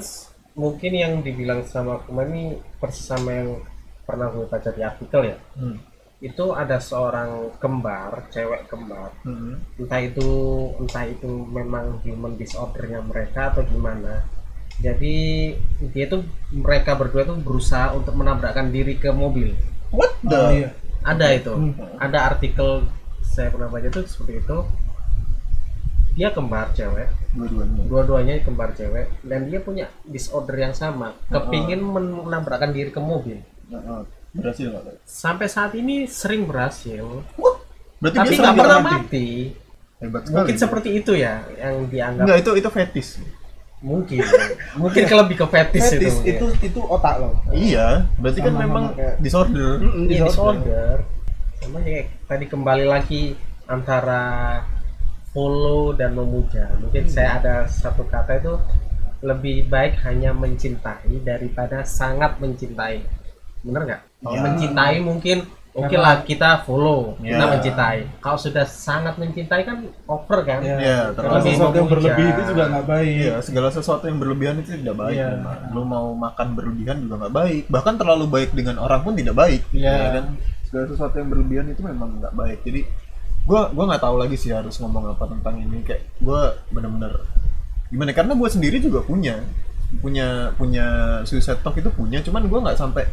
mungkin 0.55 0.93
yang 0.93 1.19
dibilang 1.19 1.63
sama 1.65 1.99
kemarin 2.01 2.31
ini 2.31 2.47
persis 2.77 3.05
sama 3.05 3.31
yang 3.33 3.59
pernah 4.05 4.29
gue 4.29 4.45
baca 4.45 4.71
di 4.71 4.83
artikel 4.83 5.21
ya 5.25 5.37
Hmm. 5.53 5.83
itu 6.21 6.45
ada 6.53 6.79
seorang 6.79 7.31
kembar 7.57 8.27
cewek 8.29 8.67
kembar 8.69 9.11
Hmm. 9.23 9.59
entah 9.75 9.99
itu 9.99 10.29
entah 10.79 11.05
itu 11.05 11.27
memang 11.45 11.99
human 12.01 12.35
disordernya 12.35 13.03
mereka 13.03 13.51
atau 13.51 13.63
gimana 13.65 14.23
jadi 14.77 15.17
dia 15.89 16.07
tuh 16.07 16.23
mereka 16.51 16.95
berdua 16.95 17.23
tuh 17.25 17.35
berusaha 17.37 17.91
untuk 17.91 18.15
menabrakkan 18.15 18.71
diri 18.71 18.95
ke 18.95 19.11
mobil 19.11 19.59
what 19.91 20.15
the 20.23 20.39
Oh, 20.39 20.51
iya. 20.53 20.71
ada 21.03 21.27
itu 21.31 21.51
Hmm. 21.51 21.75
ada 21.99 22.31
artikel 22.31 22.87
saya 23.25 23.49
pernah 23.49 23.73
baca 23.73 23.89
tuh 23.89 24.05
seperti 24.05 24.45
itu. 24.45 24.59
Dia 26.15 26.31
kembar 26.31 26.71
cewek. 26.77 27.09
Dua-duanya. 27.35 27.83
Dua-duanya 27.91 28.35
kembar 28.45 28.71
cewek. 28.77 29.11
Dan 29.25 29.51
dia 29.51 29.59
punya 29.59 29.91
disorder 30.07 30.55
yang 30.55 30.75
sama. 30.77 31.17
Kepingin 31.27 31.83
menabrakkan 31.83 32.71
diri 32.71 32.93
ke 32.93 33.01
mobil. 33.01 33.41
Heeh. 33.73 34.03
berhasil 34.35 34.67
nggak 34.67 34.99
sampai 35.07 35.47
saat 35.47 35.79
ini 35.79 36.11
sering 36.11 36.51
berhasil. 36.51 37.23
Berarti 38.03 38.19
tapi 38.19 38.35
nggak 38.35 38.57
pernah 38.59 38.81
mati. 38.83 38.95
mati. 38.99 39.29
Hebat 40.03 40.23
sekali. 40.27 40.35
mungkin 40.35 40.57
seperti 40.59 40.89
itu 40.91 41.13
ya 41.15 41.47
yang 41.55 41.87
dianggap. 41.87 42.27
Enggak, 42.27 42.39
itu 42.43 42.51
itu 42.59 42.69
fetish 42.75 43.11
mungkin. 43.85 44.25
Mungkin 44.81 45.03
ke 45.05 45.15
lebih 45.15 45.37
ke 45.39 45.47
fetis, 45.47 45.85
fetis 45.87 46.15
itu 46.25 46.27
itu 46.27 46.47
itu 46.73 46.81
otak 46.83 47.21
loh. 47.21 47.37
iya 47.53 48.09
berarti 48.17 48.41
kan 48.41 48.53
Sama-sama 48.57 48.65
memang 48.67 48.85
kayak- 48.97 49.17
disorder. 49.21 49.71
Iya, 49.79 50.25
disorder. 50.27 50.27
disorder 50.27 50.97
sama 51.65 51.81
kayak 51.81 52.07
tadi 52.25 52.45
kembali 52.45 52.85
lagi 52.85 53.23
antara 53.65 54.23
follow 55.33 55.97
dan 55.97 56.13
memuja 56.13 56.69
mungkin 56.77 57.09
saya 57.09 57.41
ada 57.41 57.55
satu 57.65 58.05
kata 58.05 58.39
itu 58.39 58.55
lebih 59.25 59.67
baik 59.67 59.97
hanya 60.05 60.31
mencintai 60.31 61.25
daripada 61.25 61.81
sangat 61.83 62.37
mencintai 62.37 63.01
bener 63.65 63.81
nggak 63.83 64.03
kalau 64.21 64.37
Ya. 64.37 64.43
mencintai 64.45 64.97
mungkin 65.01 65.39
oke 65.73 65.89
Karena- 65.89 66.05
lah 66.05 66.15
kita 66.23 66.51
follow 66.63 67.17
kita 67.17 67.41
Ya. 67.41 67.49
mencintai 67.49 67.99
kalau 68.21 68.37
sudah 68.37 68.69
sangat 68.69 69.17
mencintai 69.17 69.65
kan 69.65 69.81
over 70.05 70.45
kan 70.45 70.61
Ya, 70.61 70.77
Iya, 70.77 71.01
karena 71.11 71.41
terlalu 71.41 71.45
sesuatu 71.49 71.75
yang 71.75 71.89
berlebih 71.89 72.27
itu 72.29 72.43
juga 72.47 72.63
nggak 72.69 72.87
baik. 72.87 73.15
Iya, 73.17 73.35
segala 73.41 73.69
sesuatu 73.71 74.05
yang 74.05 74.19
berlebihan 74.19 74.55
itu 74.61 74.71
tidak 74.77 74.97
baik. 74.99 75.17
Memang. 75.19 75.59
Lu 75.73 75.83
mau 75.83 76.07
makan 76.15 76.49
berlebihan 76.53 76.97
juga 77.01 77.15
nggak 77.19 77.35
baik. 77.35 77.63
Bahkan 77.67 77.95
terlalu 77.97 78.25
baik 78.29 78.51
dengan 78.53 78.77
orang 78.79 79.01
pun 79.03 79.17
tidak 79.17 79.35
baik. 79.35 79.61
Iya. 79.73 79.91
ya 79.91 80.09
kan? 80.15 80.27
Segala 80.75 80.91
sesuatu 80.91 81.15
yang 81.15 81.31
berlebihan 81.31 81.71
itu 81.71 81.87
memang 81.87 82.19
nggak 82.19 82.35
baik. 82.35 82.67
Jadi 82.67 82.83
gua 83.47 83.71
gua 83.71 83.95
nggak 83.95 84.03
tahu 84.03 84.17
lagi 84.19 84.35
sih 84.35 84.51
harus 84.51 84.75
ngomong 84.83 85.15
apa 85.15 85.31
tentang 85.31 85.63
ini. 85.63 85.87
Kayak 85.87 86.03
gua 86.19 86.59
bener-bener 86.75 87.23
gimana? 87.95 88.11
Karena 88.11 88.35
gua 88.35 88.51
sendiri 88.51 88.83
juga 88.83 89.07
punya 89.07 89.39
punya 90.03 90.51
punya 90.59 90.87
suicide 91.23 91.63
talk 91.63 91.79
itu 91.79 91.95
punya. 91.95 92.19
Cuman 92.27 92.51
gua 92.51 92.59
nggak 92.67 92.75
sampai 92.83 93.07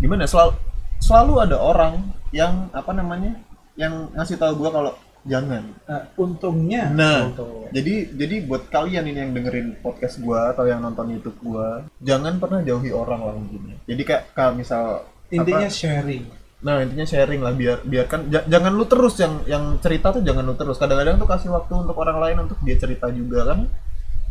gimana? 0.00 0.24
Selalu 0.24 0.56
selalu 1.04 1.34
ada 1.44 1.60
orang 1.60 2.00
yang 2.32 2.72
apa 2.72 2.96
namanya? 2.96 3.36
Yang 3.76 4.08
ngasih 4.16 4.40
tahu 4.40 4.56
gua 4.56 4.72
kalau 4.72 4.92
jangan 5.28 5.68
Nah, 5.84 6.06
untungnya 6.16 6.88
Nah, 6.96 7.28
Untungnya. 7.28 7.68
jadi 7.76 8.08
jadi 8.14 8.48
buat 8.48 8.72
kalian 8.72 9.04
ini 9.04 9.18
yang 9.20 9.32
dengerin 9.36 9.76
podcast 9.84 10.16
gua 10.24 10.56
atau 10.56 10.64
yang 10.64 10.80
nonton 10.80 11.12
YouTube 11.12 11.36
gua, 11.44 11.84
jangan 12.00 12.40
pernah 12.40 12.64
jauhi 12.64 12.88
orang 12.88 13.20
lah 13.20 13.34
intinya. 13.36 13.76
Jadi 13.84 14.00
kayak 14.00 14.32
kayak 14.32 14.56
misal 14.56 15.04
intinya 15.28 15.68
apa- 15.68 15.76
sharing. 15.76 16.24
Nah 16.66 16.82
intinya 16.82 17.06
sharing 17.06 17.46
lah 17.46 17.54
biar 17.54 17.86
biarkan 17.86 18.26
ja- 18.26 18.42
jangan 18.50 18.74
lu 18.74 18.90
terus 18.90 19.14
yang 19.22 19.38
yang 19.46 19.78
cerita 19.78 20.10
tuh 20.10 20.22
jangan 20.26 20.42
lu 20.42 20.58
terus. 20.58 20.76
Kadang-kadang 20.76 21.14
tuh 21.14 21.28
kasih 21.30 21.54
waktu 21.54 21.72
untuk 21.78 21.94
orang 21.94 22.18
lain 22.18 22.36
untuk 22.50 22.58
dia 22.66 22.74
cerita 22.74 23.06
juga 23.14 23.54
kan. 23.54 23.70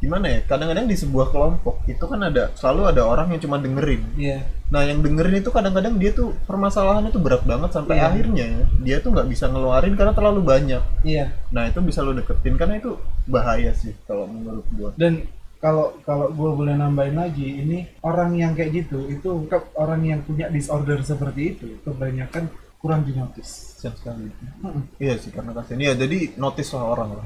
Gimana 0.04 0.28
ya? 0.28 0.40
Kadang-kadang 0.44 0.92
di 0.92 1.00
sebuah 1.00 1.32
kelompok 1.32 1.88
itu 1.88 2.04
kan 2.04 2.20
ada 2.20 2.52
selalu 2.60 2.92
ada 2.92 3.08
orang 3.08 3.32
yang 3.32 3.40
cuma 3.40 3.56
dengerin. 3.56 4.04
Iya. 4.20 4.44
Nah, 4.68 4.84
yang 4.84 5.00
dengerin 5.00 5.40
itu 5.40 5.50
kadang-kadang 5.56 5.96
dia 5.96 6.12
tuh 6.12 6.36
permasalahannya 6.44 7.16
tuh 7.16 7.24
berat 7.24 7.48
banget 7.48 7.72
sampai 7.72 8.04
Iya. 8.04 8.12
akhirnya 8.12 8.48
dia 8.84 9.00
tuh 9.00 9.16
nggak 9.16 9.32
bisa 9.32 9.48
ngeluarin 9.48 9.96
karena 9.96 10.12
terlalu 10.12 10.44
banyak. 10.44 10.84
Iya. 11.08 11.32
Nah, 11.56 11.72
itu 11.72 11.80
bisa 11.80 12.04
lo 12.04 12.12
deketin 12.12 12.60
karena 12.60 12.84
itu 12.84 13.00
bahaya 13.24 13.72
sih 13.72 13.96
kalau 14.04 14.28
menurut 14.28 14.68
gua. 14.76 14.92
Dan 15.00 15.24
kalau 15.58 15.98
kalau 16.02 16.30
gue 16.30 16.52
boleh 16.54 16.74
nambahin 16.74 17.16
lagi, 17.16 17.48
ini 17.58 17.78
orang 18.00 18.34
yang 18.34 18.54
kayak 18.54 18.86
gitu 18.86 19.08
itu 19.08 19.48
orang 19.74 20.02
yang 20.02 20.20
punya 20.22 20.48
disorder 20.48 21.02
seperti 21.02 21.54
itu 21.54 21.68
kebanyakan 21.82 22.48
kurang 22.78 23.02
dinotis. 23.02 23.74
Kasian 23.76 23.94
sekali. 23.96 24.30
Mm-mm. 24.62 24.84
Iya 24.98 25.18
sih 25.18 25.30
karena 25.30 25.52
kasihan. 25.52 25.80
Iya 25.80 25.94
jadi 25.98 26.18
notice 26.36 26.70
lah 26.72 26.86
orang 26.88 27.10
lah. 27.14 27.26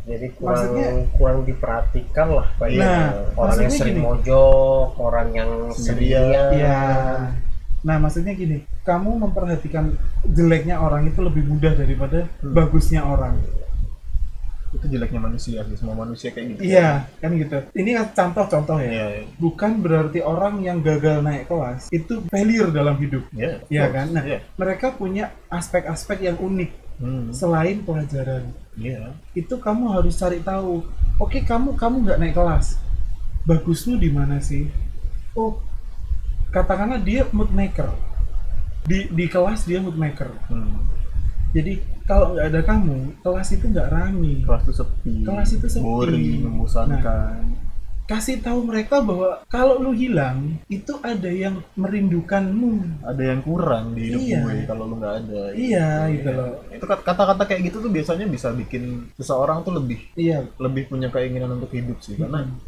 jadi 0.00 0.26
kurang 0.34 0.58
Maksudnya- 0.58 1.06
kurang 1.14 1.38
diperhatikan 1.44 2.28
lah 2.32 2.46
banyak 2.56 2.82
Nah, 2.82 3.08
orang 3.36 3.56
yang 3.60 3.70
sering 3.70 3.94
gini. 3.94 4.02
mojok 4.02 4.88
orang 4.98 5.28
yang 5.30 5.50
Sendirian. 5.70 6.24
sendirian 6.24 6.50
Iya. 6.50 6.80
Nah, 7.80 7.96
maksudnya 7.96 8.32
gini, 8.34 8.58
kamu 8.82 9.10
memperhatikan 9.18 9.96
jeleknya 10.26 10.76
orang 10.76 11.06
itu 11.06 11.20
lebih 11.22 11.46
mudah 11.46 11.72
daripada 11.72 12.28
Hmm. 12.40 12.52
bagusnya 12.52 13.00
orang. 13.00 13.40
Itu 14.70 14.86
jeleknya 14.86 15.18
manusia 15.18 15.66
sih 15.66 15.74
semua 15.74 15.98
manusia 15.98 16.30
kayak 16.30 16.54
gitu. 16.54 16.60
Iya, 16.62 17.10
kan 17.18 17.30
gitu. 17.34 17.58
Ini 17.74 17.90
kan 17.98 18.06
contoh-contoh 18.14 18.78
ya. 18.78 18.90
Iya. 18.90 19.06
iya. 19.18 19.24
Bukan 19.42 19.82
berarti 19.82 20.22
orang 20.22 20.62
yang 20.62 20.78
gagal 20.78 21.26
naik 21.26 21.50
kelas 21.50 21.90
itu 21.90 22.22
failure 22.30 22.70
dalam 22.70 22.94
hidup. 23.02 23.26
Iya. 23.34 23.58
of 23.58 23.66
Iya 23.66 23.84
kan? 23.90 24.06
Nah, 24.14 24.22
Iya. 24.22 24.38
mereka 24.54 24.94
punya 24.94 25.34
aspek-aspek 25.50 26.22
yang 26.22 26.38
unik 26.38 26.70
Hmm. 27.00 27.32
selain 27.32 27.80
pelajaran. 27.80 28.52
Iya. 28.76 29.16
Itu 29.32 29.56
kamu 29.56 29.88
harus 29.96 30.20
cari 30.20 30.38
tahu. 30.44 30.84
Oke, 31.16 31.40
kamu 31.42 31.74
kamu 31.74 31.96
nggak 32.06 32.18
naik 32.20 32.36
kelas. 32.36 32.76
Bagusmu 33.48 33.96
di 33.96 34.12
mana 34.12 34.36
sih? 34.38 34.68
Oh, 35.32 35.58
katakanlah 36.52 37.00
dia 37.00 37.24
mood 37.32 37.48
maker. 37.50 37.88
Di 38.84 39.08
di 39.08 39.26
kelas 39.26 39.64
dia 39.64 39.80
mood 39.80 39.96
maker. 39.96 40.28
Hmm. 40.52 40.84
Jadi 41.50 41.80
kalau 42.10 42.34
nggak 42.34 42.46
ada 42.50 42.60
kamu, 42.66 42.98
kelas 43.22 43.48
itu 43.54 43.64
nggak 43.70 43.88
rame. 43.88 44.32
Kelas 44.42 44.62
itu 44.66 44.74
sepi. 44.74 45.14
Kelas 45.22 45.50
itu 45.54 45.66
sepi. 45.70 45.78
Nah. 45.78 45.94
Boring, 45.94 46.38
membosankan. 46.42 47.42
Kasih 48.04 48.42
tahu 48.42 48.66
mereka 48.66 48.98
bahwa 48.98 49.38
kalau 49.46 49.78
lu 49.78 49.94
hilang, 49.94 50.58
itu 50.66 50.98
ada 50.98 51.30
yang 51.30 51.62
merindukanmu. 51.78 52.98
Ada 53.06 53.22
yang 53.22 53.40
kurang 53.40 53.94
di 53.94 54.10
hidup 54.10 54.18
Iya. 54.20 54.38
gue 54.42 54.54
kalau 54.66 54.84
lu 54.84 54.98
nggak 54.98 55.14
ada. 55.22 55.42
Iya, 55.54 55.88
gitu 56.10 56.28
loh. 56.28 56.58
Itu 56.68 56.84
kat- 56.84 57.06
kata-kata 57.06 57.46
kayak 57.46 57.70
gitu 57.70 57.78
tuh 57.78 57.86
biasanya 57.88 58.26
bisa 58.26 58.50
bikin 58.50 59.06
seseorang 59.14 59.62
tuh 59.62 59.78
lebih 59.78 60.02
Iya. 60.18 60.42
lebih 60.58 60.90
punya 60.90 61.06
keinginan 61.06 61.54
untuk 61.54 61.70
hidup 61.70 62.02
sih 62.02 62.18
karena 62.18 62.42
Mm. 62.42 62.58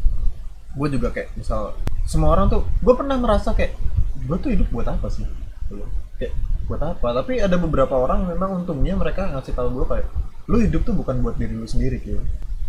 gue 0.73 0.89
juga 0.89 1.11
kayak 1.11 1.35
misal 1.35 1.75
semua 2.07 2.33
orang 2.33 2.47
tuh 2.47 2.63
gue 2.79 2.95
pernah 2.95 3.19
merasa 3.19 3.51
kayak 3.51 3.75
gue 4.23 4.37
tuh 4.39 4.51
hidup 4.55 4.71
buat 4.71 4.87
apa 4.87 5.11
sih 5.11 5.27
Gitu. 5.69 5.85
kayak 6.17 6.33
buat 6.73 6.83
apa 6.83 7.09
tapi 7.15 7.39
ada 7.39 7.55
beberapa 7.55 7.93
orang 7.95 8.25
memang 8.27 8.51
untungnya 8.59 8.95
mereka 8.95 9.29
ngasih 9.29 9.53
tahu 9.53 9.69
gue 9.75 9.87
kayak 9.87 10.09
lu 10.45 10.59
hidup 10.59 10.83
tuh 10.83 10.95
bukan 10.95 11.21
buat 11.21 11.37
diri 11.37 11.53
lu 11.53 11.67
sendiri 11.67 12.01
gitu 12.01 12.19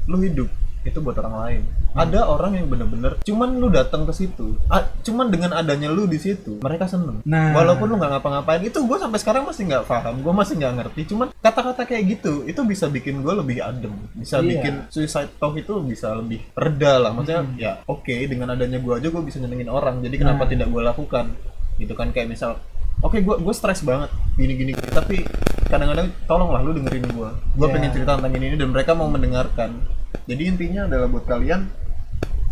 lu 0.06 0.20
hidup 0.20 0.52
itu 0.84 1.00
buat 1.00 1.16
orang 1.16 1.36
lain 1.40 1.62
ada 1.96 2.28
orang 2.28 2.60
yang 2.60 2.68
bener-bener 2.68 3.16
cuman 3.22 3.56
lu 3.56 3.72
datang 3.72 4.04
ke 4.04 4.12
situ 4.12 4.60
a- 4.68 4.92
cuman 5.00 5.32
dengan 5.32 5.56
adanya 5.56 5.88
lu 5.88 6.04
di 6.04 6.20
situ 6.20 6.60
mereka 6.60 6.84
seneng 6.86 7.24
Nah. 7.24 7.56
walaupun 7.56 7.88
lu 7.88 7.96
nggak 7.96 8.12
ngapa-ngapain 8.12 8.60
itu 8.62 8.76
gue 8.78 8.98
sampai 8.98 9.16
sekarang 9.16 9.48
masih 9.48 9.64
nggak 9.64 9.88
paham 9.88 10.20
gue 10.20 10.34
masih 10.34 10.60
nggak 10.60 10.74
ngerti 10.76 11.02
cuman 11.08 11.32
kata-kata 11.34 11.88
kayak 11.88 12.04
gitu 12.12 12.44
itu 12.44 12.60
bisa 12.64 12.92
bikin 12.92 13.24
gue 13.24 13.32
lebih 13.34 13.64
adem 13.64 13.96
bisa 14.12 14.38
Iya. 14.38 14.50
bikin 14.52 14.74
suicide 14.90 15.32
talk 15.34 15.56
itu 15.56 15.72
bisa 15.82 16.12
lebih 16.12 16.44
reda 16.52 17.00
lah 17.00 17.16
maksudnya 17.16 17.42
Hmm. 17.42 17.56
ya 17.56 17.74
oke 17.86 18.16
dengan 18.28 18.52
adanya 18.52 18.76
gue 18.78 18.94
aja 18.94 19.08
gue 19.08 19.24
bisa 19.24 19.40
nyenengin 19.40 19.72
orang 19.72 20.04
jadi 20.04 20.16
kenapa 20.20 20.44
Nah. 20.44 20.50
tidak 20.52 20.68
gue 20.68 20.84
lakukan 20.84 21.26
gitu 21.74 21.94
kan 21.96 22.12
kayak 22.12 22.28
misal 22.28 22.60
oke 23.04 23.18
gue 23.20 23.36
gue 23.44 23.54
stres 23.54 23.84
banget. 23.84 24.10
Gini 24.34 24.54
gini 24.56 24.72
tapi 24.90 25.22
kadang-kadang 25.70 26.10
tolonglah 26.26 26.62
lu 26.62 26.72
dengerin 26.78 27.06
gue 27.10 27.30
gue 27.58 27.68
Ya. 27.68 27.74
pengen 27.74 27.92
cerita 27.94 28.12
tentang 28.18 28.34
ini, 28.34 28.46
ini 28.54 28.58
dan 28.58 28.70
mereka 28.72 28.92
mau 28.96 29.06
mendengarkan. 29.12 29.84
Jadi 30.26 30.44
intinya 30.48 30.88
adalah 30.88 31.08
buat 31.12 31.26
kalian 31.28 31.68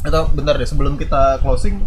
atau 0.01 0.25
bentar 0.33 0.57
deh 0.57 0.65
sebelum 0.65 0.97
kita 0.97 1.37
closing 1.45 1.77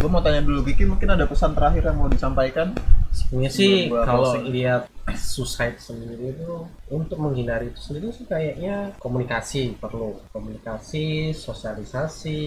gue 0.00 0.08
mau 0.08 0.24
tanya 0.24 0.40
dulu 0.40 0.64
Kiki 0.64 0.88
mungkin 0.88 1.12
ada 1.12 1.28
pesan 1.28 1.52
terakhir 1.52 1.92
yang 1.92 1.98
mau 2.00 2.08
disampaikan? 2.08 2.72
Sebenarnya 3.12 3.50
sih 3.52 3.90
kalau 3.92 4.32
closing. 4.32 4.48
lihat 4.48 4.82
suicide 5.12 5.76
sendiri 5.76 6.32
itu 6.32 6.64
untuk 6.88 7.18
menghindari 7.20 7.68
itu 7.68 7.80
sendiri 7.84 8.08
sih 8.14 8.24
kayaknya 8.24 8.96
komunikasi 8.96 9.76
perlu. 9.76 10.16
Komunikasi 10.32 11.36
sosialisasi 11.36 12.38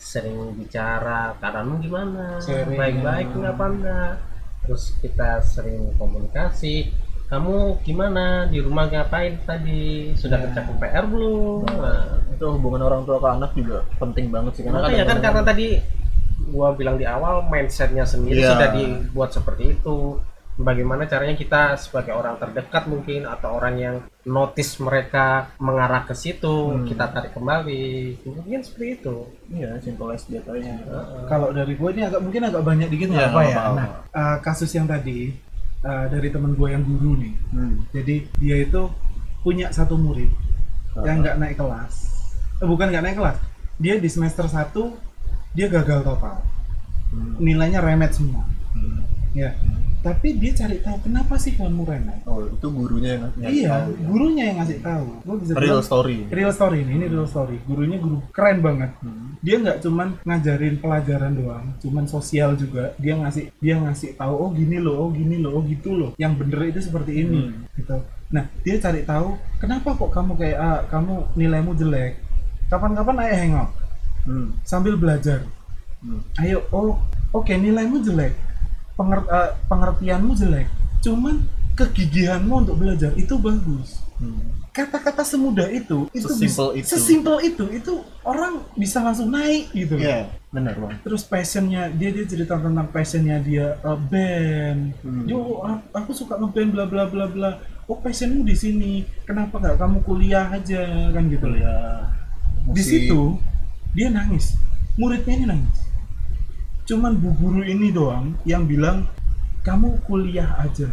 sering 0.00 0.56
bicara 0.58 1.36
keadaanmu 1.38 1.78
gimana? 1.78 2.42
Baik-baik 2.74 3.28
nggak 3.38 3.54
apa 3.54 3.66
enggak 3.70 4.12
terus 4.66 4.98
kita 4.98 5.40
sering 5.40 5.94
komunikasi 5.94 6.90
kamu 7.26 7.82
gimana 7.82 8.46
di 8.46 8.62
rumah 8.62 8.86
ngapain 8.86 9.34
tadi 9.42 10.14
sudah 10.14 10.38
Ya. 10.38 10.44
kerjakan 10.46 10.76
PR 10.78 11.04
belum 11.06 11.66
nah, 11.66 12.22
itu 12.30 12.46
hubungan 12.46 12.82
orang 12.82 13.02
tua 13.02 13.18
ke 13.18 13.28
anak 13.28 13.50
juga 13.54 13.82
penting 13.98 14.30
banget 14.30 14.52
sih 14.54 14.62
karena 14.62 14.78
Makanya 14.78 15.04
kan 15.06 15.18
karena 15.18 15.42
tadi 15.42 15.66
gua 16.46 16.70
bilang 16.72 16.94
di 16.94 17.02
awal 17.02 17.42
mindsetnya 17.46 18.06
sendiri 18.06 18.46
Iya. 18.46 18.54
sudah 18.54 18.68
dibuat 18.70 19.30
seperti 19.34 19.74
itu. 19.74 20.22
Bagaimana 20.56 21.04
caranya 21.04 21.32
kita 21.32 21.62
sebagai 21.76 22.10
orang 22.10 22.36
terdekat 22.36 22.84
mungkin 22.84 23.24
atau 23.24 23.54
orang 23.54 23.74
yang 23.76 23.96
notice 24.24 24.80
mereka 24.80 25.52
mengarah 25.58 26.02
ke 26.02 26.12
situ, 26.12 26.48
Hmm. 26.72 26.82
kita 26.82 27.06
tarik 27.06 27.30
kembali. 27.30 28.16
Mungkin 28.24 28.60
seperti 28.60 28.86
itu. 28.96 29.16
iya 29.48 29.76
simple 29.78 30.10
as 30.10 30.24
that 30.24 30.42
aja 30.44 30.72
Heeh. 30.72 31.22
Kalau 31.26 31.52
dari 31.52 31.72
gue 31.72 31.88
ini 31.90 32.02
agak 32.02 32.18
mungkin 32.18 32.42
agak 32.42 32.62
banyak 32.62 32.88
dikit 32.88 33.08
Iya, 33.10 33.20
apa 33.22 33.36
nggak 33.36 33.46
ya. 33.46 33.54
apa-apa. 33.54 33.76
Nah, 33.76 33.88
eh, 34.10 34.36
kasus 34.40 34.72
yang 34.72 34.86
tadi 34.86 35.36
eh, 35.78 36.04
dari 36.08 36.28
temen 36.28 36.52
gue 36.52 36.68
yang 36.68 36.82
guru 36.82 37.14
nih. 37.14 37.34
hmm. 37.52 37.74
Jadi 37.92 38.14
dia 38.34 38.56
itu 38.58 38.82
punya 39.40 39.70
satu 39.70 39.94
murid 39.94 40.32
yang 40.98 41.20
Ah. 41.20 41.22
nggak 41.22 41.36
naik 41.36 41.56
kelas. 41.56 41.94
Eh, 42.58 42.66
bukan 42.66 42.88
nggak 42.88 43.04
naik 43.04 43.16
kelas. 43.16 43.36
Dia 43.76 44.00
di 44.00 44.08
semester 44.08 44.48
1 44.48 44.96
dia 45.52 45.68
gagal 45.68 46.00
total. 46.02 46.40
Hmm. 47.08 47.36
Nilainya 47.38 47.78
remet 47.78 48.10
semua. 48.10 48.40
Hmm. 48.72 49.04
Ya. 49.30 49.52
Tapi 50.06 50.38
dia 50.38 50.52
cari 50.54 50.78
tahu 50.78 50.96
kenapa 51.02 51.34
sih 51.34 51.58
kamu 51.58 51.82
remet. 51.82 52.22
oh 52.30 52.46
itu 52.46 52.66
gurunya 52.70 53.18
yang 53.18 53.22
nyari 53.34 53.50
iya, 53.58 53.70
tahu 53.74 53.90
ya. 53.90 54.06
gurunya 54.06 54.42
yang 54.46 54.56
ngasih 54.62 54.78
tahu. 54.78 55.06
Gue 55.26 55.36
bisa 55.42 55.52
real 55.58 55.62
bilang, 55.66 55.82
story 55.82 56.16
real 56.30 56.52
story 56.54 56.78
ini, 56.86 56.92
ini 56.94 57.06
real 57.10 57.26
story. 57.26 57.56
Gurunya 57.66 57.98
guru 57.98 58.22
keren 58.30 58.62
banget. 58.62 58.90
Hmm. 59.02 59.34
Dia 59.42 59.56
nggak 59.58 59.78
cuman 59.82 60.08
ngajarin 60.22 60.76
pelajaran 60.78 61.32
doang, 61.34 61.66
cuman 61.82 62.04
sosial 62.06 62.54
juga. 62.54 62.94
Dia 63.02 63.18
ngasih 63.18 63.50
dia 63.58 63.74
ngasih 63.82 64.14
tahu 64.14 64.34
oh 64.38 64.50
gini 64.54 64.78
loh, 64.78 64.94
oh 64.94 65.08
gini 65.10 65.42
loh, 65.42 65.58
oh 65.58 65.62
gitu 65.66 65.90
loh. 65.90 66.10
Yang 66.14 66.32
bener 66.38 66.60
itu 66.70 66.80
seperti 66.86 67.12
ini 67.26 67.50
Hmm. 67.50 67.66
gitu. 67.74 67.98
Nah, 68.30 68.46
dia 68.62 68.78
cari 68.78 69.02
tahu 69.02 69.34
kenapa 69.58 69.90
kok 69.90 70.10
kamu 70.14 70.32
kayak 70.38 70.58
ah, 70.62 70.80
kamu 70.86 71.34
nilaimu 71.34 71.74
jelek. 71.74 72.22
Kapan-kapan 72.70 73.26
ayo 73.26 73.34
hangout 73.42 73.70
Hmm. 74.22 74.54
sambil 74.62 74.94
belajar. 74.94 75.42
Hmm. 75.98 76.22
Ayo, 76.38 76.62
oh 76.70 76.94
oke 77.34 77.50
nilaimu 77.50 78.02
jelek. 78.02 78.34
Penger- 78.96 79.28
eh, 79.28 79.50
pengertianmu 79.66 80.32
jelek. 80.32 80.66
Cuman 81.00 81.44
kegigihanmu 81.76 82.64
untuk 82.64 82.76
belajar 82.76 83.12
itu 83.14 83.36
bagus 83.36 84.00
Hmm. 84.16 84.40
kata-kata 84.72 85.20
semudah 85.20 85.68
itu 85.68 86.08
itu 86.10 86.24
Sesimpel 86.26 86.68
itu. 86.74 86.88
sesimpel 86.88 87.36
itu 87.42 87.64
itu 87.68 87.92
orang 88.22 88.64
bisa 88.72 89.04
langsung 89.04 89.28
naik 89.28 89.68
gitu 89.70 89.92
loh. 89.92 90.00
Iya, 90.02 90.32
benar 90.48 90.72
bang. 90.72 90.96
terus 91.04 91.20
passionnya 91.22 91.88
dia 91.90 92.08
dia 92.10 92.24
cerita 92.24 92.56
tentang 92.56 92.88
passionnya 92.88 93.36
dia 93.38 93.76
eh, 93.76 93.98
band 94.02 94.96
Hmm. 94.98 95.24
yo 95.28 95.60
aku 95.92 96.16
suka 96.16 96.32
ngeband 96.34 96.72
bla 96.72 96.84
bla 96.84 97.04
bla 97.04 97.28
bla 97.28 97.50
oh 97.84 98.00
passionmu 98.00 98.40
di 98.40 98.56
sini 98.56 98.92
kenapa 99.22 99.60
nggak 99.60 99.76
kamu 99.76 100.00
kuliah 100.00 100.48
aja 100.48 100.80
kan 101.12 101.28
gitu 101.28 101.44
Kuliah. 101.44 102.08
di 102.66 102.80
situ 102.82 103.36
dia 103.92 104.08
nangis 104.08 104.56
muridnya 104.96 105.32
ini 105.34 105.44
nangis 105.46 105.76
cuman 106.86 107.18
bu 107.18 107.34
guru 107.34 107.66
ini 107.66 107.90
doang 107.90 108.38
yang 108.46 108.62
bilang 108.62 109.10
kamu 109.66 109.98
kuliah 110.06 110.54
aja 110.62 110.86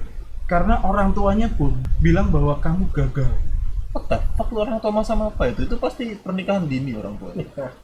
karena 0.49 0.81
orang 0.81 1.13
tuanya 1.13 1.45
pun 1.53 1.77
bilang 2.01 2.33
bahwa 2.33 2.57
kamu 2.57 2.89
gagal 2.89 3.29
What 3.93 4.09
the 4.09 4.17
fuck 4.33 4.49
lu 4.49 4.65
orang 4.65 4.81
tua 4.81 5.05
sama 5.05 5.29
apa 5.29 5.53
itu? 5.53 5.69
Itu 5.69 5.77
pasti 5.77 6.17
pernikahan 6.17 6.65
dini 6.65 6.97
orang 6.97 7.13
tua. 7.13 7.29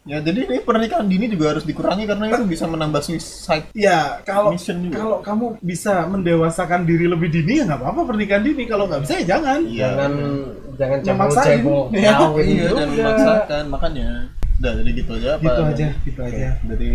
ya 0.09 0.17
jadi 0.25 0.49
ini 0.49 0.57
pernikahan 0.65 1.05
dini 1.05 1.29
juga 1.29 1.53
harus 1.53 1.61
dikurangi 1.69 2.09
karena 2.09 2.33
itu 2.33 2.49
bisa 2.49 2.65
menambah 2.65 2.97
suicide 3.05 3.69
Ya, 3.77 4.17
kalau 4.25 4.57
kalau 4.89 5.21
kamu 5.21 5.61
bisa 5.61 6.09
mendewasakan 6.09 6.89
diri 6.89 7.05
lebih 7.05 7.29
dini 7.29 7.61
ya 7.61 7.69
nggak 7.69 7.77
apa-apa 7.85 8.09
pernikahan 8.09 8.41
dini. 8.41 8.65
Kalau 8.65 8.89
nggak 8.89 9.05
bisa 9.05 9.21
ya 9.21 9.37
jangan. 9.37 9.61
Iya. 9.69 9.89
Jangan 9.93 10.11
jangan 11.05 11.27
Memaksain. 11.29 11.57
cebol 11.61 11.81
Iya, 11.93 12.11
kawin 12.17 12.45
iya, 12.49 12.69
memaksakan 12.73 13.63
makanya. 13.69 14.07
Udah 14.57 14.71
jadi 14.81 14.89
gitu 14.97 15.11
aja 15.13 15.29
apa? 15.37 15.45
Gitu 15.45 15.61
aja, 15.61 15.87
gitu 16.09 16.19
aja. 16.25 16.47
Jadi 16.73 16.91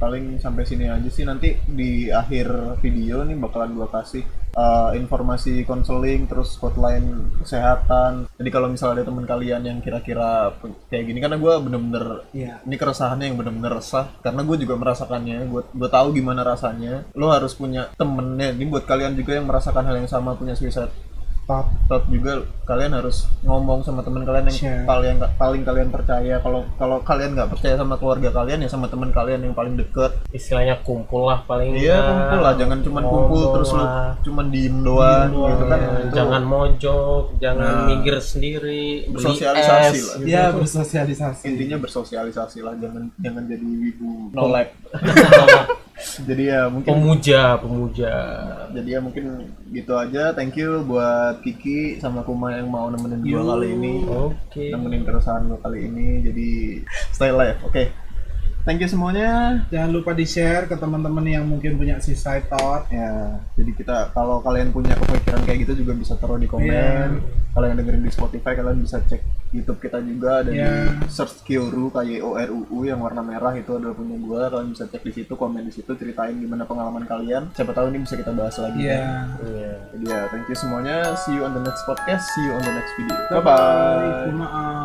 paling 0.00 0.40
sampai 0.40 0.64
sini 0.64 0.88
aja 0.88 1.10
sih 1.12 1.28
nanti 1.28 1.60
di 1.68 2.08
akhir 2.08 2.80
video 2.80 3.20
nih 3.22 3.36
bakalan 3.36 3.76
gua 3.76 3.92
kasih 3.92 4.24
uh, 4.56 4.96
informasi 4.96 5.68
konseling 5.68 6.24
terus 6.24 6.56
hotline 6.56 7.36
kesehatan. 7.44 8.26
Jadi 8.40 8.48
kalau 8.48 8.72
misalnya 8.72 9.04
ada 9.04 9.12
teman 9.12 9.28
kalian 9.28 9.62
yang 9.62 9.78
kira-kira 9.84 10.56
kayak 10.88 11.04
gini 11.04 11.20
karena 11.20 11.36
gua 11.36 11.60
bener-bener 11.60 12.24
Iya. 12.32 12.62
ini 12.64 12.76
keresahannya 12.78 13.26
yang 13.28 13.36
bener-bener 13.36 13.82
resah 13.82 14.06
karena 14.22 14.46
gue 14.46 14.56
juga 14.62 14.74
merasakannya 14.78 15.50
gue 15.50 15.62
gue 15.74 15.90
tahu 15.90 16.14
gimana 16.14 16.46
rasanya 16.46 17.04
lo 17.18 17.34
harus 17.34 17.52
punya 17.58 17.90
temennya 17.98 18.54
ini 18.54 18.64
buat 18.70 18.86
kalian 18.86 19.18
juga 19.18 19.36
yang 19.36 19.50
merasakan 19.50 19.84
hal 19.90 19.96
yang 19.98 20.08
sama 20.10 20.38
punya 20.38 20.54
suicide 20.54 20.92
Thought 21.84 22.06
juga 22.06 22.32
kalian 22.64 22.94
harus 22.94 23.26
ngomong 23.40 23.82
sama 23.82 24.00
teman 24.00 24.22
kalian 24.22 24.46
yang 24.46 24.54
Share. 24.56 24.84
paling 24.84 25.18
paling 25.34 25.62
kalian 25.62 25.88
percaya 25.88 26.38
kalau 26.38 26.62
kalau 26.76 27.02
kalian 27.02 27.34
nggak 27.34 27.50
percaya 27.50 27.74
sama 27.74 27.94
keluarga 27.96 28.30
kalian 28.30 28.60
ya 28.60 28.68
sama 28.68 28.86
teman 28.86 29.10
kalian 29.10 29.42
yang 29.42 29.52
paling 29.52 29.74
deket 29.74 30.14
Istilahnya 30.30 30.78
kumpul 30.80 31.26
lah 31.26 31.42
paling 31.42 31.74
iya 31.74 31.98
kumpul 32.00 32.40
lah 32.40 32.54
jangan 32.54 32.78
cuman 32.80 33.02
kumpul 33.04 33.42
terus 33.52 33.70
lu 33.70 33.80
lah. 33.80 34.14
cuman 34.20 34.46
diem 34.48 34.76
doang, 34.78 35.26
Diem 35.26 35.34
doang, 35.34 35.50
gitu 35.50 35.64
kan 35.66 35.78
Ya, 35.80 35.90
Itu 36.00 36.14
jangan 36.14 36.42
mojok, 36.44 37.24
jangan 37.36 37.66
Nah. 37.66 37.84
minggir 37.84 38.16
sendiri, 38.20 38.84
beli 39.04 39.14
Bersosialisasi 39.16 39.90
es, 39.90 40.04
lah. 40.04 40.16
gitu. 40.16 40.28
Iya 40.28 40.44
bersosialisasi. 40.52 41.42
intinya 41.44 41.76
bersosialisasi 41.78 42.58
lah 42.60 42.74
jangan 42.76 43.02
jangan 43.16 43.42
jadi 43.44 43.66
wibu 43.66 44.30
nolak 44.30 44.70
jadi 46.26 46.42
ya 46.44 46.60
mungkin 46.68 46.90
pemuja, 46.90 47.40
pemuja. 47.60 48.14
jadi 48.74 48.88
ya 48.96 49.00
mungkin 49.00 49.24
gitu 49.70 49.92
aja 49.96 50.34
thank 50.36 50.56
you 50.58 50.84
buat 50.84 51.40
Kiki 51.40 52.00
sama 52.02 52.22
Kuma 52.26 52.52
yang 52.54 52.68
mau 52.68 52.88
nemenin 52.90 53.22
gua 53.24 53.40
Yo. 53.40 53.42
kali 53.56 53.68
ini 53.76 53.94
Oke. 54.06 54.64
nemenin 54.72 55.02
keresahan 55.06 55.48
gua 55.48 55.58
kali 55.62 55.88
ini 55.88 56.20
jadi 56.26 56.48
stay 57.14 57.30
live 57.32 57.58
oke 57.64 57.84
thank 58.62 58.78
you 58.78 58.86
semuanya 58.86 59.62
Jangan 59.68 59.90
lupa 59.90 60.10
di 60.10 60.24
share 60.24 60.64
ke 60.64 60.74
teman-teman 60.74 61.24
yang 61.24 61.44
mungkin 61.44 61.74
punya 61.74 61.96
suicide 61.98 62.46
thought. 62.46 62.86
ya 62.88 63.38
jadi 63.54 63.70
kita 63.72 63.96
kalau 64.10 64.40
kalian 64.40 64.68
punya 64.68 64.92
kepikiran 64.94 65.42
kayak 65.42 65.58
gitu 65.64 65.80
juga 65.80 65.92
bisa 65.94 66.14
taruh 66.14 66.36
di 66.36 66.44
komen 66.44 66.66
Iya. 66.66 67.08
kalau 67.50 67.66
yang 67.66 67.76
dengerin 67.76 68.00
di 68.00 68.10
Spotify 68.10 68.52
kalian 68.52 68.78
bisa 68.78 69.00
cek 69.02 69.22
YouTube 69.50 69.78
kita 69.78 69.98
juga 69.98 70.42
dan 70.42 70.52
Iya. 70.52 70.70
di 70.96 71.08
search 71.08 71.42
Kyoru 71.42 71.90
K 71.90 72.04
Y 72.04 72.20
O 72.20 72.34
R 72.34 72.48
U 72.48 72.62
U 72.68 72.78
yang 72.82 73.00
warna 73.00 73.20
merah 73.20 73.50
itu 73.52 73.72
adalah 73.72 73.92
punya 73.92 74.14
gua 74.16 74.46
kalian 74.46 74.70
bisa 74.70 74.86
cek 74.86 75.02
di 75.02 75.12
situ 75.12 75.32
komen 75.32 75.62
di 75.62 75.72
situ 75.72 75.90
ceritain 75.92 76.36
gimana 76.36 76.62
pengalaman 76.62 77.02
kalian 77.04 77.50
siapa 77.50 77.70
tahu 77.70 77.90
ini 77.90 78.02
bisa 78.02 78.14
kita 78.14 78.30
bahas 78.30 78.54
lagi 78.56 78.80
Iya. 78.80 78.98
kan? 78.98 79.26
Iya. 79.42 79.72
jadi 79.90 80.04
ya 80.06 80.20
thank 80.28 80.46
you 80.46 80.54
semuanya 80.54 80.96
see 81.18 81.32
you 81.32 81.42
on 81.42 81.52
the 81.52 81.60
next 81.60 81.82
podcast 81.82 82.24
see 82.30 82.42
you 82.42 82.52
on 82.52 82.62
the 82.62 82.72
next 82.72 82.92
video 82.94 83.16
Bye 83.30 83.40
bye 83.40 83.50
bye. 83.50 84.32
Maaf.「 84.32 84.79